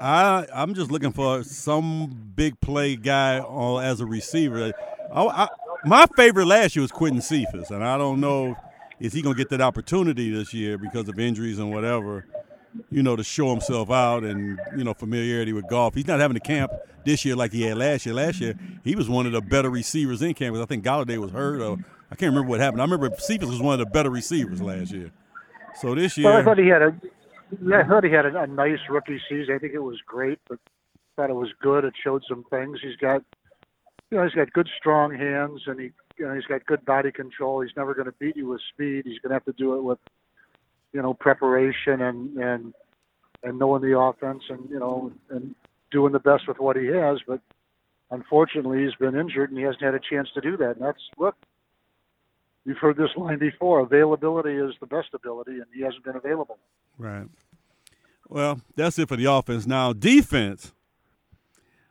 I 0.01 0.47
I'm 0.53 0.75
just 0.75 0.91
looking 0.91 1.13
for 1.13 1.45
some 1.45 2.33
big 2.35 2.61
play 2.61 2.97
guy 2.97 3.39
on, 3.39 3.85
as 3.85 4.01
a 4.01 4.07
receiver. 4.07 4.73
I, 5.13 5.23
I, 5.23 5.49
my 5.85 6.07
favorite 6.17 6.47
last 6.47 6.75
year 6.75 6.83
was 6.83 6.91
Quintez 6.91 7.23
Cephus, 7.23 7.71
and 7.71 7.85
I 7.85 7.97
don't 7.97 8.21
know 8.21 8.57
is 8.99 9.13
he 9.13 9.23
gonna 9.23 9.37
get 9.37 9.51
that 9.51 9.61
opportunity 9.61 10.31
this 10.31 10.53
year 10.53 10.77
because 10.77 11.09
of 11.09 11.19
injuries 11.21 11.61
and 11.61 11.73
whatever 11.73 12.27
you 12.91 13.03
know, 13.03 13.17
to 13.17 13.25
show 13.25 13.51
himself 13.51 13.91
out 13.91 14.25
and, 14.25 14.61
you 14.77 14.85
know, 14.85 14.95
familiarity 14.95 15.53
with 15.53 15.67
Goff. 15.69 15.95
He's 15.95 16.07
not 16.07 16.21
having 16.21 16.37
a 16.37 16.41
camp 16.41 16.73
this 17.05 17.25
year 17.25 17.37
like 17.37 17.53
he 17.53 17.63
had 17.63 17.79
last 17.79 18.07
year. 18.07 18.15
Last 18.15 18.41
year, 18.41 18.55
he 18.85 18.95
was 18.95 19.09
one 19.09 19.27
of 19.27 19.33
the 19.33 19.41
better 19.41 19.71
receivers 19.71 20.23
in 20.23 20.35
camp. 20.35 20.57
I 20.57 20.65
think 20.65 20.85
Golladay 20.85 21.19
was 21.19 21.31
hurt, 21.31 21.61
or 21.61 21.79
I 22.11 22.15
can't 22.15 22.31
remember 22.31 22.51
what 22.51 22.61
happened. 22.61 22.81
I 22.81 22.85
remember 22.85 23.11
Cephus 23.19 23.49
was 23.49 23.61
one 23.61 23.81
of 23.81 23.87
the 23.87 23.91
better 23.91 24.11
receivers 24.11 24.61
last 24.61 24.93
year. 24.93 25.11
So 25.81 25.95
this 25.95 26.17
year. 26.17 26.29
Well, 26.29 26.39
I 26.39 26.45
thought 26.45 26.59
he 26.59 26.69
had 26.69 26.83
a. 26.83 26.95
I 27.53 27.85
thought 27.85 28.05
he 28.05 28.11
had 28.11 28.27
a, 28.27 28.43
a 28.43 28.47
nice 28.47 28.79
rookie 28.91 29.21
season. 29.29 29.55
I 29.55 29.59
think 29.59 29.75
it 29.75 29.79
was 29.79 29.99
great, 30.07 30.39
but 30.49 30.59
thought 31.17 31.31
it 31.31 31.35
was 31.35 31.53
good. 31.61 31.85
It 31.85 31.95
showed 32.03 32.23
some 32.29 32.45
things. 32.51 32.79
He's 32.83 32.97
got, 32.97 33.23
you 34.11 34.19
know, 34.19 34.25
he's 34.25 34.35
got 34.35 34.53
good 34.53 34.69
strong 34.79 35.15
hands, 35.15 35.63
and 35.67 35.81
he, 35.81 35.91
you 36.19 36.27
know, 36.27 36.35
he's 36.35 36.45
got 36.45 36.65
good 36.67 36.85
body 36.85 37.11
control. 37.11 37.61
He's 37.61 37.77
never 37.77 37.95
going 37.95 38.07
to 38.07 38.15
beat 38.19 38.37
you 38.37 38.49
with 38.49 38.61
speed. 38.73 39.03
He's 39.05 39.19
going 39.19 39.31
to 39.31 39.35
have 39.35 39.45
to 39.47 39.53
do 39.53 39.75
it 39.75 39.83
with 39.83 39.99
you 40.93 41.03
know 41.03 41.15
preparation 41.15 42.01
and 42.03 42.37
and 42.39 42.75
and 43.43 43.59
knowing 43.59 43.83
the 43.83 43.99
offense 43.99 44.43
and 44.49 44.69
you 44.71 44.79
know 44.79 45.13
and 45.31 45.55
doing 45.91 46.13
the 46.13 46.19
best 46.19 46.49
with 46.49 46.59
what 46.59 46.77
he 46.77 46.87
has. 46.87 47.19
But 47.27 47.41
unfortunately, 48.11 48.85
he's 48.85 48.95
been 48.95 49.19
injured 49.19 49.51
and 49.51 49.59
he 49.59 49.65
hasn't 49.65 49.83
had 49.83 49.95
a 49.95 50.01
chance 50.01 50.29
to 50.35 50.41
do 50.41 50.57
that. 50.59 50.77
And 50.77 50.83
that's 50.83 51.03
look. 51.19 51.37
You've 52.65 52.79
heard 52.79 52.99
this 52.99 53.17
line 53.17 53.39
before. 53.39 53.81
Availability 53.81 54.55
is 54.55 54.75
the 54.79 54.87
best 54.87 55.09
ability, 55.15 55.53
and 55.53 55.65
he 55.73 55.83
hasn't 55.83 56.05
been 56.05 56.17
available. 56.17 56.59
Right. 56.99 57.27
Well, 58.29 58.61
that's 58.77 58.99
it 58.99 59.09
for 59.09 59.17
the 59.17 59.25
offense. 59.27 59.67
Now, 59.67 59.93
defense. 59.93 60.73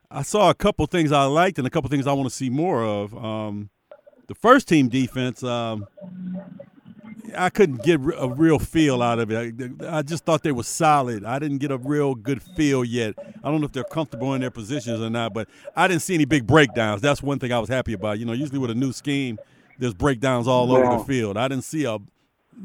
I 0.09 0.21
saw 0.21 0.49
a 0.49 0.53
couple 0.53 0.85
things 0.85 1.11
I 1.11 1.25
liked 1.25 1.57
and 1.57 1.67
a 1.67 1.69
couple 1.69 1.89
things 1.89 2.07
I 2.07 2.13
want 2.13 2.29
to 2.29 2.35
see 2.35 2.49
more 2.49 2.83
of. 2.83 3.13
Um, 3.15 3.69
the 4.27 4.35
first 4.35 4.67
team 4.67 4.87
defense, 4.87 5.43
um, 5.43 5.85
I 7.35 7.49
couldn't 7.49 7.83
get 7.83 7.99
a 8.17 8.29
real 8.29 8.59
feel 8.59 9.01
out 9.01 9.19
of 9.19 9.31
it. 9.31 9.81
I, 9.81 9.97
I, 9.97 10.01
just 10.01 10.23
thought 10.23 10.43
they 10.43 10.51
were 10.51 10.63
solid. 10.63 11.25
I 11.25 11.39
didn't 11.39 11.57
get 11.57 11.71
a 11.71 11.77
real 11.77 12.15
good 12.15 12.41
feel 12.41 12.85
yet. 12.85 13.15
I 13.43 13.51
don't 13.51 13.59
know 13.59 13.65
if 13.65 13.73
they're 13.73 13.83
comfortable 13.83 14.33
in 14.33 14.41
their 14.41 14.51
positions 14.51 15.01
or 15.01 15.09
not, 15.09 15.33
but 15.33 15.49
I 15.75 15.87
didn't 15.87 16.03
see 16.03 16.13
any 16.13 16.25
big 16.25 16.47
breakdowns. 16.47 17.01
That's 17.01 17.21
one 17.21 17.39
thing 17.39 17.51
I 17.51 17.59
was 17.59 17.69
happy 17.69 17.93
about. 17.93 18.19
You 18.19 18.25
know, 18.25 18.33
usually 18.33 18.59
with 18.59 18.71
a 18.71 18.75
new 18.75 18.93
scheme, 18.93 19.39
there's 19.77 19.93
breakdowns 19.93 20.47
all 20.47 20.71
over 20.71 20.97
the 20.97 21.03
field. 21.03 21.37
I 21.37 21.47
didn't 21.47 21.65
see 21.65 21.83
a 21.83 21.97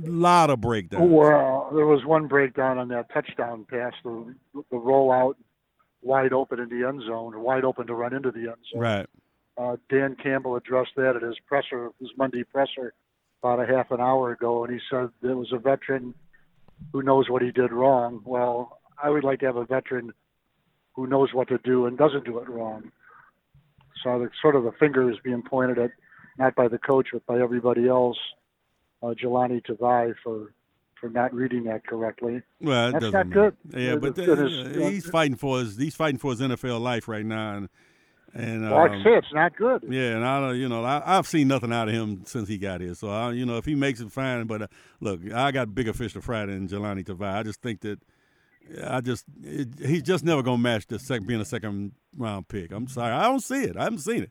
lot 0.04 0.50
of 0.50 0.60
breakdowns. 0.60 1.10
Well, 1.10 1.51
there 1.72 1.86
was 1.86 2.04
one 2.04 2.28
breakdown 2.28 2.78
on 2.78 2.88
that 2.88 3.12
touchdown 3.12 3.66
pass, 3.68 3.92
the 4.04 4.34
the 4.54 4.76
rollout 4.76 5.34
wide 6.02 6.32
open 6.32 6.58
in 6.58 6.68
the 6.68 6.86
end 6.86 7.02
zone, 7.06 7.40
wide 7.40 7.64
open 7.64 7.86
to 7.86 7.94
run 7.94 8.14
into 8.14 8.30
the 8.30 8.40
end 8.40 8.56
zone. 8.72 8.80
Right. 8.80 9.06
Uh, 9.56 9.76
Dan 9.88 10.16
Campbell 10.20 10.56
addressed 10.56 10.92
that 10.96 11.16
at 11.16 11.22
his 11.22 11.36
presser, 11.46 11.90
his 12.00 12.10
Monday 12.16 12.42
presser 12.42 12.94
about 13.42 13.60
a 13.60 13.66
half 13.66 13.90
an 13.90 14.00
hour 14.00 14.32
ago, 14.32 14.64
and 14.64 14.72
he 14.72 14.80
said 14.90 15.10
there 15.20 15.36
was 15.36 15.52
a 15.52 15.58
veteran 15.58 16.14
who 16.92 17.02
knows 17.02 17.28
what 17.28 17.42
he 17.42 17.52
did 17.52 17.72
wrong. 17.72 18.22
Well, 18.24 18.78
I 19.02 19.10
would 19.10 19.24
like 19.24 19.40
to 19.40 19.46
have 19.46 19.56
a 19.56 19.64
veteran 19.64 20.12
who 20.94 21.06
knows 21.06 21.32
what 21.32 21.48
to 21.48 21.58
do 21.58 21.86
and 21.86 21.96
doesn't 21.98 22.24
do 22.24 22.38
it 22.38 22.48
wrong. 22.48 22.92
So 24.02 24.18
the 24.18 24.30
sort 24.40 24.56
of 24.56 24.64
the 24.64 24.72
finger 24.72 25.10
is 25.10 25.18
being 25.22 25.42
pointed 25.42 25.78
at 25.78 25.90
not 26.38 26.54
by 26.54 26.68
the 26.68 26.78
coach 26.78 27.08
but 27.12 27.24
by 27.26 27.40
everybody 27.40 27.88
else, 27.88 28.18
uh, 29.02 29.14
Jahlani 29.22 29.62
Tavai 29.64 30.14
for 30.22 30.52
for 31.02 31.10
not 31.10 31.34
reading 31.34 31.64
that 31.64 31.84
correctly. 31.84 32.42
Well, 32.60 32.92
that's 32.92 33.12
not 33.12 33.28
good. 33.28 33.56
Yeah, 33.76 33.96
but 33.96 34.16
uh, 34.16 34.46
he's 34.88 35.04
fighting 35.10 35.36
for 35.36 35.58
his 35.58 35.76
he's 35.76 35.96
fighting 35.96 36.18
for 36.18 36.30
his 36.30 36.40
NFL 36.40 36.80
life 36.80 37.08
right 37.08 37.26
now, 37.26 37.56
and 37.56 37.68
and 38.32 38.70
well, 38.70 38.84
um, 38.84 39.02
it's 39.04 39.26
not 39.34 39.56
good. 39.56 39.84
Yeah, 39.88 40.14
and 40.14 40.24
I, 40.24 40.40
don't 40.40 40.56
you 40.56 40.68
know, 40.68 40.84
I, 40.84 41.02
have 41.04 41.26
seen 41.26 41.48
nothing 41.48 41.72
out 41.72 41.88
of 41.88 41.94
him 41.94 42.22
since 42.24 42.48
he 42.48 42.56
got 42.56 42.80
here. 42.80 42.94
So, 42.94 43.10
I, 43.10 43.32
you 43.32 43.44
know, 43.44 43.56
if 43.56 43.64
he 43.64 43.74
makes 43.74 44.00
it, 44.00 44.12
fine. 44.12 44.46
But 44.46 44.62
uh, 44.62 44.66
look, 45.00 45.20
I 45.32 45.50
got 45.50 45.74
bigger 45.74 45.92
fish 45.92 46.12
to 46.12 46.22
fry 46.22 46.46
than 46.46 46.68
Jahlani 46.68 47.04
Tavai. 47.04 47.34
I 47.34 47.42
just 47.42 47.60
think 47.60 47.80
that 47.80 47.98
I 48.86 49.00
just 49.00 49.24
it, 49.42 49.70
he's 49.84 50.02
just 50.02 50.24
never 50.24 50.42
gonna 50.42 50.58
match 50.58 50.86
the 50.86 51.00
second 51.00 51.26
being 51.26 51.40
a 51.40 51.44
second 51.44 51.92
round 52.16 52.46
pick. 52.46 52.70
I'm 52.70 52.86
sorry, 52.86 53.12
I 53.12 53.24
don't 53.24 53.40
see 53.40 53.64
it. 53.64 53.76
I 53.76 53.84
haven't 53.84 53.98
seen 53.98 54.22
it. 54.22 54.30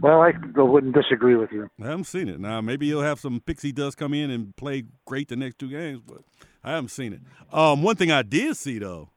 Well, 0.00 0.20
I 0.20 0.32
wouldn't 0.56 0.94
disagree 0.94 1.36
with 1.36 1.50
you. 1.52 1.68
I 1.82 1.86
haven't 1.86 2.04
seen 2.04 2.28
it. 2.28 2.38
Now 2.38 2.60
maybe 2.60 2.86
he'll 2.86 3.02
have 3.02 3.20
some 3.20 3.40
pixie 3.40 3.72
dust 3.72 3.96
come 3.96 4.14
in 4.14 4.30
and 4.30 4.54
play 4.56 4.84
great 5.04 5.28
the 5.28 5.36
next 5.36 5.58
two 5.58 5.70
games, 5.70 6.02
but 6.06 6.18
I 6.62 6.72
haven't 6.72 6.90
seen 6.90 7.12
it. 7.12 7.20
Um, 7.52 7.82
one 7.82 7.96
thing 7.96 8.10
I 8.10 8.22
did 8.22 8.56
see 8.56 8.78
though 8.78 9.10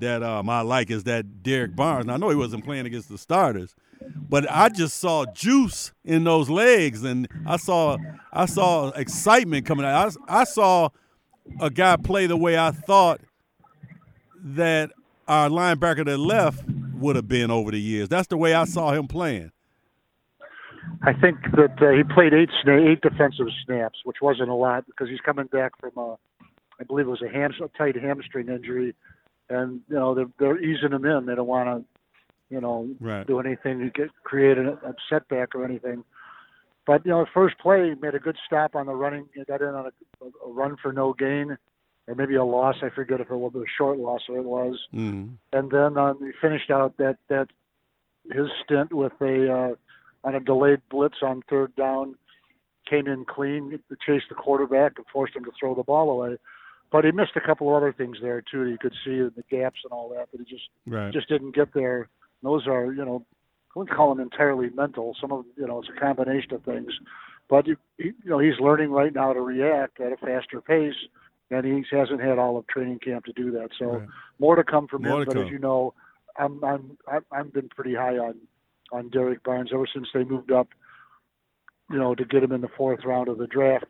that 0.00 0.22
um, 0.22 0.48
I 0.48 0.60
like 0.62 0.90
is 0.90 1.04
that 1.04 1.42
Derrick 1.42 1.76
Barnes. 1.76 2.06
Now, 2.06 2.14
I 2.14 2.16
know 2.16 2.28
he 2.28 2.36
wasn't 2.36 2.64
playing 2.64 2.86
against 2.86 3.08
the 3.08 3.18
starters, 3.18 3.74
but 4.28 4.46
I 4.50 4.68
just 4.68 4.98
saw 4.98 5.24
juice 5.32 5.92
in 6.04 6.24
those 6.24 6.50
legs, 6.50 7.04
and 7.04 7.28
I 7.46 7.56
saw 7.56 7.96
I 8.32 8.46
saw 8.46 8.88
excitement 8.90 9.66
coming 9.66 9.86
out. 9.86 10.16
I, 10.28 10.40
I 10.40 10.44
saw 10.44 10.88
a 11.60 11.70
guy 11.70 11.96
play 11.96 12.26
the 12.26 12.36
way 12.36 12.58
I 12.58 12.70
thought 12.70 13.20
that 14.42 14.90
our 15.28 15.48
linebacker 15.48 16.04
that 16.04 16.18
left 16.18 16.64
would 16.94 17.16
have 17.16 17.28
been 17.28 17.50
over 17.50 17.70
the 17.70 17.80
years. 17.80 18.08
That's 18.08 18.28
the 18.28 18.36
way 18.36 18.54
I 18.54 18.64
saw 18.64 18.92
him 18.92 19.06
playing. 19.06 19.52
I 21.06 21.12
think 21.12 21.38
that 21.56 21.80
uh, 21.80 21.90
he 21.90 22.02
played 22.02 22.32
eight 22.32 22.50
eight 22.66 23.00
defensive 23.00 23.46
snaps, 23.64 24.00
which 24.04 24.18
wasn't 24.22 24.48
a 24.48 24.54
lot 24.54 24.86
because 24.86 25.08
he's 25.08 25.20
coming 25.20 25.46
back 25.46 25.72
from 25.78 25.92
a, 25.96 26.16
I 26.80 26.84
believe 26.84 27.06
it 27.06 27.10
was 27.10 27.22
a, 27.22 27.28
ham, 27.28 27.52
a 27.62 27.68
tight 27.76 27.96
hamstring 27.96 28.48
injury 28.48 28.94
and 29.48 29.80
you 29.88 29.96
know 29.96 30.14
they're 30.14 30.30
they're 30.38 30.60
easing 30.60 30.90
them 30.90 31.04
in. 31.04 31.26
They 31.26 31.34
don't 31.34 31.46
want 31.46 31.68
to, 31.68 32.54
you 32.54 32.60
know, 32.60 32.88
right. 33.00 33.26
do 33.26 33.40
anything 33.40 33.80
to 33.80 33.90
get 33.90 34.10
create 34.22 34.58
a, 34.58 34.72
a 34.72 34.94
setback 35.08 35.54
or 35.54 35.64
anything. 35.64 36.04
But 36.86 37.04
you 37.04 37.12
know, 37.12 37.26
first 37.32 37.58
play 37.58 37.94
made 38.00 38.14
a 38.14 38.18
good 38.18 38.36
stop 38.46 38.74
on 38.74 38.86
the 38.86 38.94
running. 38.94 39.28
He 39.34 39.44
got 39.44 39.62
in 39.62 39.68
on 39.68 39.86
a, 39.86 40.24
a 40.46 40.50
run 40.50 40.76
for 40.80 40.92
no 40.92 41.12
gain, 41.12 41.56
or 42.06 42.14
maybe 42.14 42.34
a 42.34 42.44
loss. 42.44 42.76
I 42.82 42.90
forget 42.90 43.20
if 43.20 43.30
it 43.30 43.36
was 43.36 43.54
a 43.54 43.64
short 43.76 43.98
loss 43.98 44.22
or 44.28 44.38
it 44.38 44.44
was. 44.44 44.78
Mm. 44.94 45.34
And 45.52 45.70
then 45.70 45.98
um, 45.98 46.18
he 46.20 46.30
finished 46.40 46.70
out 46.70 46.96
that 46.98 47.18
that 47.28 47.48
his 48.32 48.48
stint 48.64 48.92
with 48.92 49.12
a 49.20 49.52
uh, 49.52 49.74
on 50.24 50.34
a 50.34 50.40
delayed 50.40 50.80
blitz 50.90 51.18
on 51.22 51.42
third 51.48 51.74
down. 51.76 52.16
Came 52.90 53.06
in 53.06 53.24
clean, 53.24 53.78
chased 54.04 54.26
the 54.28 54.34
quarterback, 54.34 54.92
and 54.96 55.06
forced 55.12 55.36
him 55.36 55.44
to 55.44 55.52
throw 55.58 55.74
the 55.74 55.82
ball 55.82 56.10
away 56.10 56.36
but 56.94 57.04
he 57.04 57.10
missed 57.10 57.32
a 57.34 57.40
couple 57.40 57.68
of 57.68 57.74
other 57.74 57.92
things 57.92 58.18
there 58.22 58.40
too. 58.40 58.66
You 58.66 58.78
could 58.78 58.94
see 59.04 59.16
the 59.18 59.42
gaps 59.50 59.80
and 59.82 59.92
all 59.92 60.10
that, 60.10 60.28
but 60.30 60.38
he 60.38 60.44
just 60.44 60.68
right. 60.86 61.12
just 61.12 61.28
didn't 61.28 61.52
get 61.52 61.74
there. 61.74 62.08
Those 62.44 62.68
are 62.68 62.92
you 62.92 63.04
know, 63.04 63.26
I 63.74 63.78
wouldn't 63.80 63.96
call 63.96 64.14
them 64.14 64.20
entirely 64.20 64.70
mental. 64.70 65.16
Some 65.20 65.32
of 65.32 65.44
you 65.56 65.66
know 65.66 65.80
it's 65.80 65.88
a 65.88 66.00
combination 66.00 66.54
of 66.54 66.62
things, 66.62 66.92
but 67.50 67.66
you, 67.66 67.76
you 67.98 68.14
know 68.26 68.38
he's 68.38 68.60
learning 68.60 68.92
right 68.92 69.12
now 69.12 69.32
to 69.32 69.40
react 69.40 70.00
at 70.00 70.12
a 70.12 70.16
faster 70.16 70.60
pace, 70.60 70.94
and 71.50 71.66
he 71.66 71.84
hasn't 71.90 72.20
had 72.20 72.38
all 72.38 72.56
of 72.58 72.66
training 72.68 73.00
camp 73.00 73.24
to 73.24 73.32
do 73.32 73.50
that. 73.50 73.70
So 73.76 73.86
right. 73.86 74.08
more 74.38 74.54
to 74.54 74.62
come 74.62 74.86
from 74.86 75.02
more 75.02 75.22
him. 75.22 75.24
But 75.24 75.34
come. 75.34 75.46
as 75.46 75.50
you 75.50 75.58
know, 75.58 75.94
I'm 76.38 76.62
I'm 76.62 76.96
I've 77.32 77.52
been 77.52 77.70
pretty 77.70 77.96
high 77.96 78.18
on 78.18 78.36
on 78.94 79.08
Derrick 79.10 79.42
Barnes 79.42 79.70
ever 79.74 79.86
since 79.92 80.08
they 80.14 80.24
moved 80.24 80.52
up. 80.52 80.68
You 81.90 81.98
know, 81.98 82.14
to 82.14 82.24
get 82.24 82.42
him 82.42 82.52
in 82.52 82.62
the 82.62 82.68
fourth 82.76 83.00
round 83.04 83.28
of 83.28 83.36
the 83.36 83.46
draft, 83.46 83.84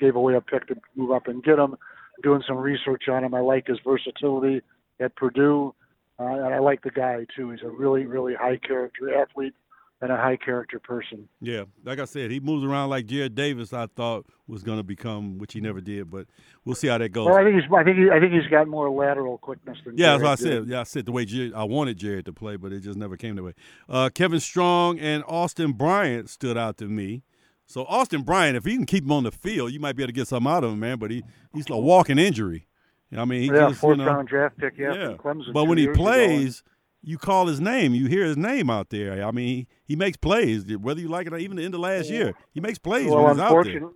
gave 0.00 0.16
away 0.16 0.34
a 0.34 0.40
pick 0.40 0.66
to 0.68 0.74
move 0.96 1.12
up 1.12 1.28
and 1.28 1.44
get 1.44 1.58
him 1.58 1.76
doing 2.22 2.42
some 2.48 2.56
research 2.56 3.04
on 3.08 3.22
him. 3.22 3.34
I 3.34 3.40
like 3.40 3.68
his 3.68 3.78
versatility 3.84 4.62
at 4.98 5.14
Purdue, 5.14 5.74
uh, 6.18 6.24
and 6.24 6.54
I 6.54 6.58
like 6.58 6.82
the 6.82 6.90
guy 6.90 7.26
too. 7.36 7.50
He's 7.50 7.62
a 7.62 7.68
really, 7.68 8.06
really 8.06 8.34
high 8.34 8.56
character 8.56 9.22
athlete 9.22 9.54
and 10.00 10.12
a 10.12 10.16
high 10.16 10.36
character 10.36 10.78
person. 10.78 11.28
Yeah, 11.40 11.64
like 11.84 11.98
I 11.98 12.04
said, 12.04 12.30
he 12.30 12.40
moves 12.40 12.64
around 12.64 12.90
like 12.90 13.06
Jarrad 13.06 13.34
Davis. 13.34 13.72
I 13.72 13.86
thought 13.86 14.26
was 14.46 14.62
going 14.62 14.78
to 14.78 14.84
become, 14.84 15.38
which 15.38 15.52
he 15.52 15.60
never 15.60 15.80
did, 15.80 16.10
but 16.10 16.26
we'll 16.64 16.74
see 16.76 16.88
how 16.88 16.98
that 16.98 17.10
goes. 17.10 17.26
Well, 17.26 17.36
I 17.36 17.44
think 17.44 17.56
he's, 17.56 17.70
I 17.72 17.84
think, 17.84 17.98
he, 17.98 18.10
I 18.10 18.20
think 18.20 18.32
he's 18.32 18.46
got 18.50 18.68
more 18.68 18.90
lateral 18.90 19.38
quickness 19.38 19.78
than. 19.84 19.98
Yeah, 19.98 20.16
Jarrad 20.16 20.20
that's 20.20 20.22
what 20.22 20.30
I 20.30 20.52
said. 20.52 20.68
Yeah, 20.68 20.80
I 20.80 20.84
said 20.84 21.06
the 21.06 21.12
way 21.12 21.26
Jarrad, 21.26 21.54
I 21.54 21.64
wanted 21.64 21.98
Jarrad 21.98 22.24
to 22.26 22.32
play, 22.32 22.56
but 22.56 22.72
it 22.72 22.80
just 22.80 22.98
never 22.98 23.16
came 23.16 23.36
that 23.36 23.42
way. 23.42 23.54
Uh, 23.88 24.10
Kevin 24.14 24.40
Strong 24.40 24.98
and 25.00 25.24
Austin 25.26 25.72
Bryant 25.72 26.30
stood 26.30 26.56
out 26.56 26.76
to 26.78 26.86
me. 26.86 27.22
So 27.66 27.84
Austin 27.84 28.22
Bryant, 28.22 28.56
if 28.56 28.64
he 28.64 28.76
can 28.76 28.86
keep 28.86 29.04
him 29.04 29.12
on 29.12 29.24
the 29.24 29.32
field, 29.32 29.72
you 29.72 29.80
might 29.80 29.94
be 29.94 30.02
able 30.02 30.08
to 30.08 30.14
get 30.14 30.28
something 30.28 30.50
out 30.50 30.64
of 30.64 30.72
him, 30.72 30.80
man. 30.80 30.98
But 30.98 31.10
he 31.10 31.22
he's 31.52 31.68
a 31.68 31.76
walking 31.76 32.18
injury. 32.18 32.66
I 33.14 33.24
mean, 33.24 33.42
he 33.42 33.46
yeah, 33.48 33.68
just, 33.68 33.80
fourth 33.80 33.98
you 33.98 34.04
know, 34.04 34.10
round 34.10 34.28
draft 34.28 34.58
pick. 34.58 34.74
Yeah, 34.78 35.16
from 35.16 35.18
Clemson 35.18 35.52
But 35.52 35.64
when 35.64 35.78
he 35.78 35.88
plays. 35.88 36.60
ago. 36.60 36.70
You 37.02 37.18
call 37.18 37.46
his 37.46 37.60
name. 37.60 37.94
You 37.94 38.06
hear 38.06 38.24
his 38.24 38.36
name 38.36 38.70
out 38.70 38.90
there. 38.90 39.24
I 39.24 39.30
mean, 39.30 39.46
he, 39.46 39.66
he 39.86 39.96
makes 39.96 40.16
plays, 40.16 40.64
whether 40.76 41.00
you 41.00 41.08
like 41.08 41.26
it 41.26 41.32
or 41.32 41.38
even 41.38 41.56
the 41.56 41.64
end 41.64 41.74
of 41.74 41.80
last 41.80 42.10
year. 42.10 42.34
He 42.52 42.60
makes 42.60 42.78
plays 42.78 43.10
well, 43.10 43.24
when 43.24 43.34
he's 43.34 43.40
out 43.40 43.48
there. 43.50 43.58
unfortunately, 43.58 43.94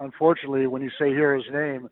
unfortunately, 0.00 0.66
when 0.66 0.82
you 0.82 0.90
say 0.98 1.10
hear 1.10 1.34
his 1.34 1.44
name, 1.52 1.88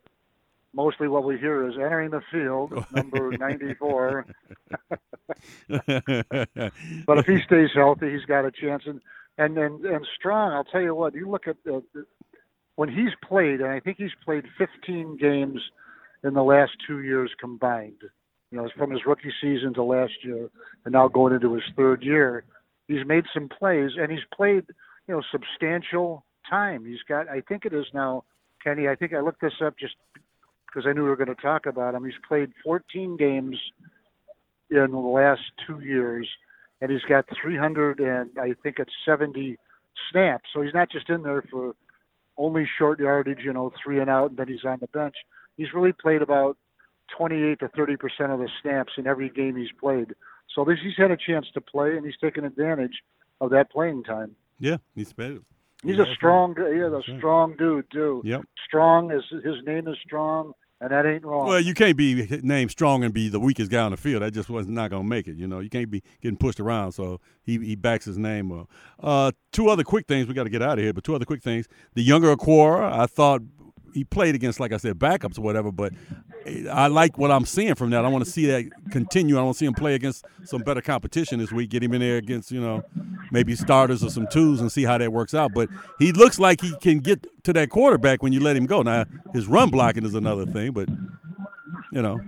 mostly 0.74 1.08
what 1.08 1.24
we 1.24 1.38
hear 1.38 1.68
is 1.68 1.74
entering 1.76 2.10
the 2.10 2.22
field, 2.30 2.72
number 2.92 3.36
94. 3.36 4.26
But 5.68 7.18
if 7.18 7.26
he 7.26 7.40
stays 7.42 7.70
healthy, 7.74 8.12
he's 8.12 8.24
got 8.26 8.44
a 8.44 8.50
chance. 8.50 8.82
And 8.86 9.00
and 9.38 9.56
and, 9.56 9.84
and 9.84 10.06
strong, 10.16 10.52
I'll 10.52 10.64
tell 10.64 10.82
you 10.82 10.94
what. 10.94 11.14
You 11.14 11.28
look 11.28 11.46
at 11.46 11.56
the, 11.64 11.82
the, 11.94 12.04
when 12.76 12.88
he's 12.88 13.12
played, 13.26 13.60
and 13.60 13.70
I 13.70 13.80
think 13.80 13.96
he's 13.98 14.14
played 14.24 14.44
15 14.58 15.16
games 15.16 15.60
in 16.24 16.34
the 16.34 16.42
last 16.42 16.72
two 16.86 17.00
years 17.00 17.30
combined. 17.40 18.02
You 18.52 18.58
know, 18.58 18.68
from 18.76 18.90
his 18.90 19.00
rookie 19.06 19.32
season 19.40 19.72
to 19.74 19.82
last 19.82 20.12
year, 20.22 20.50
and 20.84 20.92
now 20.92 21.08
going 21.08 21.32
into 21.32 21.54
his 21.54 21.62
third 21.74 22.02
year, 22.02 22.44
he's 22.86 23.06
made 23.06 23.24
some 23.32 23.48
plays, 23.48 23.92
and 23.98 24.12
he's 24.12 24.20
played, 24.34 24.64
you 25.08 25.14
know, 25.14 25.22
substantial 25.32 26.26
time. 26.48 26.84
He's 26.84 27.02
got, 27.08 27.28
I 27.28 27.40
think 27.40 27.64
it 27.64 27.72
is 27.72 27.86
now, 27.94 28.24
Kenny. 28.62 28.88
I 28.88 28.94
think 28.94 29.14
I 29.14 29.20
looked 29.20 29.40
this 29.40 29.54
up 29.64 29.78
just 29.78 29.94
because 30.66 30.86
I 30.86 30.92
knew 30.92 31.02
we 31.02 31.08
were 31.08 31.16
going 31.16 31.34
to 31.34 31.42
talk 31.42 31.64
about 31.64 31.94
him. 31.94 32.04
He's 32.04 32.12
played 32.28 32.50
14 32.62 33.16
games 33.16 33.56
in 34.70 34.90
the 34.90 34.98
last 34.98 35.42
two 35.66 35.80
years, 35.80 36.28
and 36.82 36.90
he's 36.90 37.02
got 37.08 37.24
300 37.42 38.00
and 38.00 38.30
I 38.38 38.54
think 38.62 38.76
it's 38.78 38.92
70 39.06 39.56
snaps. 40.10 40.44
So 40.52 40.62
he's 40.62 40.74
not 40.74 40.90
just 40.90 41.08
in 41.08 41.22
there 41.22 41.42
for 41.50 41.74
only 42.36 42.68
short 42.78 42.98
yardage, 42.98 43.40
you 43.44 43.52
know, 43.52 43.72
three 43.82 44.00
and 44.00 44.10
out, 44.10 44.30
and 44.30 44.38
then 44.38 44.48
he's 44.48 44.64
on 44.64 44.78
the 44.80 44.88
bench. 44.88 45.14
He's 45.56 45.72
really 45.74 45.92
played 45.92 46.22
about 46.22 46.56
28 47.16 47.60
to 47.60 47.68
30 47.68 47.96
percent 47.96 48.32
of 48.32 48.38
the 48.38 48.48
snaps 48.62 48.92
in 48.96 49.06
every 49.06 49.28
game 49.30 49.56
he's 49.56 49.72
played. 49.80 50.14
So 50.54 50.64
this, 50.64 50.78
he's 50.82 50.94
had 50.98 51.10
a 51.10 51.16
chance 51.16 51.46
to 51.54 51.60
play, 51.60 51.96
and 51.96 52.04
he's 52.04 52.16
taken 52.20 52.44
advantage 52.44 53.02
of 53.40 53.50
that 53.50 53.70
playing 53.70 54.04
time. 54.04 54.36
yeah, 54.58 54.76
he's 54.94 55.12
better. 55.12 55.38
He's 55.82 55.96
Yeah, 55.96 56.04
a 56.04 56.14
strong, 56.14 56.54
yeah, 56.58 56.96
a 56.96 57.18
strong 57.18 57.56
dude 57.56 57.86
too. 57.90 58.22
Yep. 58.24 58.42
Strong 58.66 59.10
is 59.12 59.24
his 59.42 59.56
name 59.66 59.88
is 59.88 59.96
strong, 60.04 60.52
and 60.80 60.90
that 60.92 61.04
ain't 61.06 61.24
wrong. 61.24 61.48
Well, 61.48 61.60
you 61.60 61.74
can't 61.74 61.96
be 61.96 62.28
named 62.42 62.70
strong 62.70 63.02
and 63.02 63.12
be 63.12 63.28
the 63.28 63.40
weakest 63.40 63.70
guy 63.70 63.80
on 63.82 63.90
the 63.90 63.96
field. 63.96 64.22
That 64.22 64.32
just 64.32 64.48
was 64.48 64.68
not 64.68 64.90
going 64.90 65.02
to 65.02 65.08
make 65.08 65.26
it. 65.26 65.36
You 65.36 65.48
know, 65.48 65.58
you 65.58 65.68
can't 65.70 65.90
be 65.90 66.02
getting 66.20 66.36
pushed 66.36 66.60
around. 66.60 66.92
So 66.92 67.18
he, 67.42 67.58
he 67.58 67.74
backs 67.74 68.04
his 68.04 68.16
name 68.16 68.52
up. 68.52 68.70
Uh, 69.00 69.32
two 69.52 69.68
other 69.68 69.82
quick 69.82 70.06
things. 70.06 70.28
We 70.28 70.34
got 70.34 70.44
to 70.44 70.50
get 70.50 70.62
out 70.62 70.78
of 70.78 70.84
here. 70.84 70.92
But 70.92 71.02
two 71.02 71.14
other 71.16 71.24
quick 71.24 71.42
things. 71.42 71.66
The 71.94 72.02
younger 72.02 72.32
Okwara, 72.36 72.92
I 72.92 73.06
thought 73.06 73.42
he 73.92 74.04
played 74.04 74.34
against, 74.34 74.60
like 74.60 74.72
I 74.72 74.76
said, 74.76 74.98
backups 74.98 75.38
or 75.38 75.42
whatever. 75.42 75.70
But 75.70 75.92
I 76.70 76.88
like 76.88 77.18
what 77.18 77.30
I'm 77.30 77.44
seeing 77.44 77.74
from 77.74 77.90
that. 77.90 78.04
I 78.04 78.08
want 78.08 78.24
to 78.24 78.30
see 78.30 78.46
that 78.46 78.70
continue. 78.90 79.38
I 79.38 79.42
want 79.42 79.54
to 79.54 79.58
see 79.58 79.66
him 79.66 79.74
play 79.74 79.94
against 79.94 80.24
some 80.44 80.62
better 80.62 80.80
competition 80.80 81.38
this 81.38 81.52
week. 81.52 81.70
Get 81.70 81.82
him 81.82 81.92
in 81.94 82.00
there 82.00 82.16
against, 82.16 82.50
you 82.50 82.60
know, 82.60 82.84
maybe 83.30 83.54
starters 83.54 84.02
or 84.02 84.10
some 84.10 84.26
twos 84.26 84.60
and 84.60 84.70
see 84.70 84.84
how 84.84 84.98
that 84.98 85.12
works 85.12 85.34
out. 85.34 85.52
But 85.54 85.68
he 85.98 86.12
looks 86.12 86.38
like 86.38 86.60
he 86.60 86.74
can 86.76 86.98
get 86.98 87.26
to 87.44 87.52
that 87.52 87.70
quarterback 87.70 88.22
when 88.22 88.32
you 88.32 88.40
let 88.40 88.56
him 88.56 88.66
go. 88.66 88.82
Now 88.82 89.04
his 89.32 89.46
run 89.46 89.70
blocking 89.70 90.04
is 90.04 90.14
another 90.14 90.46
thing, 90.46 90.72
but 90.72 90.88
you 91.92 92.02
know, 92.02 92.20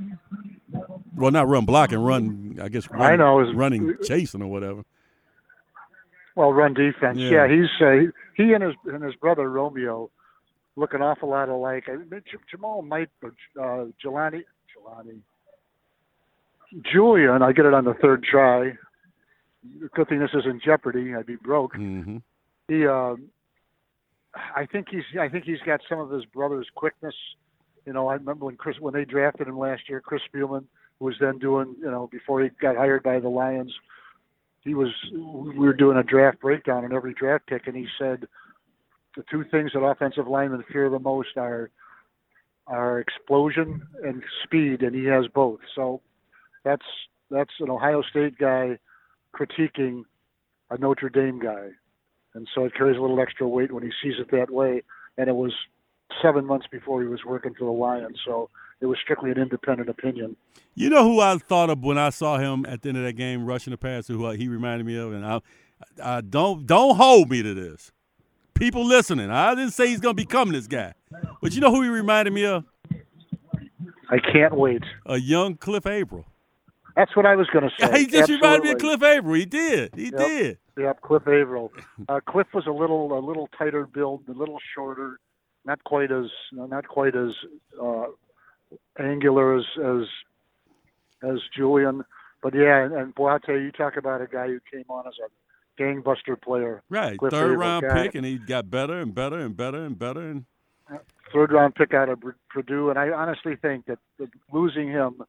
well, 1.16 1.30
not 1.30 1.48
run 1.48 1.64
blocking, 1.64 1.98
run. 1.98 2.58
I 2.62 2.68
guess 2.68 2.90
run, 2.90 3.02
I 3.02 3.16
know, 3.16 3.40
running, 3.52 3.96
chasing 4.02 4.42
or 4.42 4.48
whatever. 4.48 4.84
Well, 6.36 6.52
run 6.52 6.74
defense. 6.74 7.18
Yeah. 7.18 7.46
Yeah, 7.46 7.48
he's 7.48 7.70
uh, 7.80 8.10
he 8.36 8.52
and 8.52 8.62
his 8.64 8.74
and 8.86 9.02
his 9.02 9.14
brother 9.16 9.48
Romeo 9.48 10.10
look 10.76 10.94
an 10.94 11.02
awful 11.02 11.30
lot 11.30 11.48
alike. 11.48 11.84
I 11.88 11.96
mean, 11.96 12.08
J- 12.10 12.38
Jamal 12.50 12.82
might, 12.82 13.08
but 13.20 13.32
uh, 13.60 13.86
Jelani, 14.04 14.42
Jelani, 14.74 15.20
Julian. 16.92 17.42
I 17.42 17.52
get 17.52 17.66
it 17.66 17.74
on 17.74 17.84
the 17.84 17.94
third 17.94 18.24
try. 18.24 18.72
Good 19.94 20.08
thing 20.08 20.18
this 20.18 20.30
isn't 20.34 20.62
Jeopardy. 20.62 21.14
I'd 21.14 21.26
be 21.26 21.36
broke. 21.36 21.74
hmm 21.74 22.18
He, 22.68 22.86
um, 22.86 23.28
I 24.34 24.66
think 24.66 24.88
he's, 24.90 25.04
I 25.18 25.28
think 25.28 25.44
he's 25.44 25.60
got 25.64 25.80
some 25.88 26.00
of 26.00 26.10
his 26.10 26.24
brother's 26.26 26.66
quickness. 26.74 27.14
You 27.86 27.92
know, 27.92 28.08
I 28.08 28.14
remember 28.14 28.46
when 28.46 28.56
Chris, 28.56 28.76
when 28.80 28.94
they 28.94 29.04
drafted 29.04 29.46
him 29.46 29.58
last 29.58 29.88
year, 29.88 30.00
Chris 30.00 30.22
Spielman 30.34 30.64
was 30.98 31.14
then 31.20 31.38
doing, 31.38 31.74
you 31.78 31.90
know, 31.90 32.08
before 32.10 32.42
he 32.42 32.48
got 32.60 32.76
hired 32.76 33.02
by 33.02 33.20
the 33.20 33.28
Lions, 33.28 33.72
he 34.62 34.74
was, 34.74 34.88
we 35.12 35.58
were 35.58 35.74
doing 35.74 35.98
a 35.98 36.02
draft 36.02 36.40
breakdown 36.40 36.84
on 36.84 36.92
every 36.94 37.12
draft 37.14 37.46
pick, 37.46 37.66
and 37.66 37.76
he 37.76 37.86
said 37.98 38.26
the 39.16 39.24
two 39.30 39.44
things 39.50 39.72
that 39.74 39.80
offensive 39.80 40.26
linemen 40.26 40.64
fear 40.72 40.90
the 40.90 40.98
most 40.98 41.36
are, 41.36 41.70
are 42.66 43.00
explosion 43.00 43.86
and 44.02 44.22
speed, 44.42 44.82
and 44.82 44.94
he 44.94 45.04
has 45.04 45.26
both. 45.28 45.60
So 45.74 46.00
that's 46.64 46.86
that's 47.30 47.52
an 47.60 47.70
Ohio 47.70 48.02
State 48.02 48.38
guy 48.38 48.78
critiquing 49.34 50.04
a 50.70 50.78
Notre 50.78 51.08
Dame 51.08 51.38
guy 51.38 51.70
and 52.34 52.48
so 52.54 52.64
it 52.64 52.74
carries 52.74 52.98
a 52.98 53.00
little 53.00 53.20
extra 53.20 53.48
weight 53.48 53.72
when 53.72 53.82
he 53.82 53.90
sees 54.02 54.14
it 54.18 54.30
that 54.32 54.50
way. 54.50 54.82
And 55.16 55.28
it 55.28 55.36
was 55.36 55.52
seven 56.20 56.44
months 56.44 56.66
before 56.70 57.00
he 57.00 57.08
was 57.08 57.24
working 57.24 57.54
for 57.54 57.64
the 57.64 57.70
Lions, 57.70 58.18
so 58.24 58.50
it 58.80 58.86
was 58.86 58.98
strictly 59.02 59.30
an 59.30 59.38
independent 59.38 59.88
opinion. 59.88 60.36
You 60.74 60.90
know 60.90 61.04
who 61.04 61.20
I 61.20 61.38
thought 61.38 61.70
of 61.70 61.82
when 61.82 61.98
I 61.98 62.10
saw 62.10 62.38
him 62.38 62.66
at 62.68 62.82
the 62.82 62.90
end 62.90 62.98
of 62.98 63.04
that 63.04 63.14
game 63.14 63.46
rushing 63.46 63.70
the 63.70 63.78
passer, 63.78 64.12
who 64.12 64.26
uh, 64.26 64.32
he 64.32 64.48
reminded 64.48 64.86
me 64.86 64.96
of, 64.96 65.12
and 65.12 65.24
I, 65.24 65.40
I 66.02 66.20
don't 66.20 66.66
don't 66.66 66.96
hold 66.96 67.30
me 67.30 67.42
to 67.42 67.54
this. 67.54 67.92
People 68.54 68.84
listening, 68.86 69.30
I 69.30 69.54
didn't 69.54 69.72
say 69.72 69.88
he's 69.88 70.00
gonna 70.00 70.14
become 70.14 70.50
this 70.52 70.66
guy, 70.66 70.94
but 71.42 71.52
you 71.54 71.60
know 71.60 71.70
who 71.70 71.82
he 71.82 71.88
reminded 71.88 72.32
me 72.32 72.44
of? 72.46 72.64
I 74.10 74.18
can't 74.18 74.54
wait. 74.54 74.82
A 75.06 75.16
young 75.18 75.56
Cliff 75.56 75.86
Avril. 75.86 76.24
That's 76.96 77.16
what 77.16 77.26
I 77.26 77.34
was 77.34 77.48
going 77.48 77.64
to 77.78 77.86
say. 77.86 78.00
he 78.00 78.06
just 78.06 78.30
reminded 78.30 78.62
me 78.62 78.70
of 78.72 78.78
Cliff 78.78 79.02
Avril. 79.02 79.34
He 79.34 79.44
did. 79.46 79.90
He 79.96 80.04
Yep. 80.04 80.16
did. 80.16 80.58
Yep, 80.78 81.00
Cliff 81.00 81.22
Avril. 81.26 81.72
Uh, 82.08 82.20
Cliff 82.28 82.46
was 82.54 82.66
a 82.66 82.70
little 82.70 83.18
a 83.18 83.20
little 83.20 83.48
tighter 83.58 83.86
build, 83.86 84.22
a 84.28 84.32
little 84.32 84.58
shorter, 84.74 85.18
not 85.64 85.82
quite 85.84 86.12
as 86.12 86.26
not 86.52 86.86
quite 86.86 87.16
as 87.16 87.32
uh, 87.82 88.04
angular 89.00 89.56
as 89.58 89.64
as 89.84 90.06
as 91.28 91.38
Julian. 91.56 92.04
But 92.42 92.54
yeah, 92.54 92.84
and, 92.84 92.92
and 92.94 93.14
boy, 93.14 93.30
I 93.30 93.38
tell 93.38 93.56
you, 93.56 93.62
you 93.62 93.72
talk 93.72 93.96
about 93.96 94.20
a 94.20 94.26
guy 94.26 94.46
who 94.48 94.60
came 94.70 94.84
on 94.88 95.06
as 95.08 95.14
a 95.24 95.28
gangbuster 95.78 96.40
player, 96.40 96.82
Right. 96.88 97.18
Cliff 97.18 97.32
Third 97.32 97.52
Avril, 97.52 97.58
round 97.58 97.82
got 97.86 97.94
pick, 97.96 98.14
and 98.14 98.24
he 98.24 98.38
got 98.38 98.70
better 98.70 99.00
and 99.00 99.14
better 99.14 99.38
and 99.38 99.56
better 99.56 99.84
and 99.84 99.98
better. 99.98 100.20
And 100.20 100.44
third 101.32 101.52
round 101.52 101.74
pick 101.74 101.94
out 101.94 102.08
of 102.08 102.22
Purdue, 102.50 102.90
and 102.90 102.98
I 102.98 103.10
honestly 103.10 103.56
think 103.56 103.86
that, 103.86 103.98
losing 104.52 104.88
him 104.88 105.22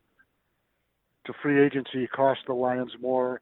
to 1.25 1.33
free 1.41 1.63
agency 1.65 2.07
cost 2.07 2.41
the 2.47 2.53
Lions 2.53 2.91
more 3.01 3.41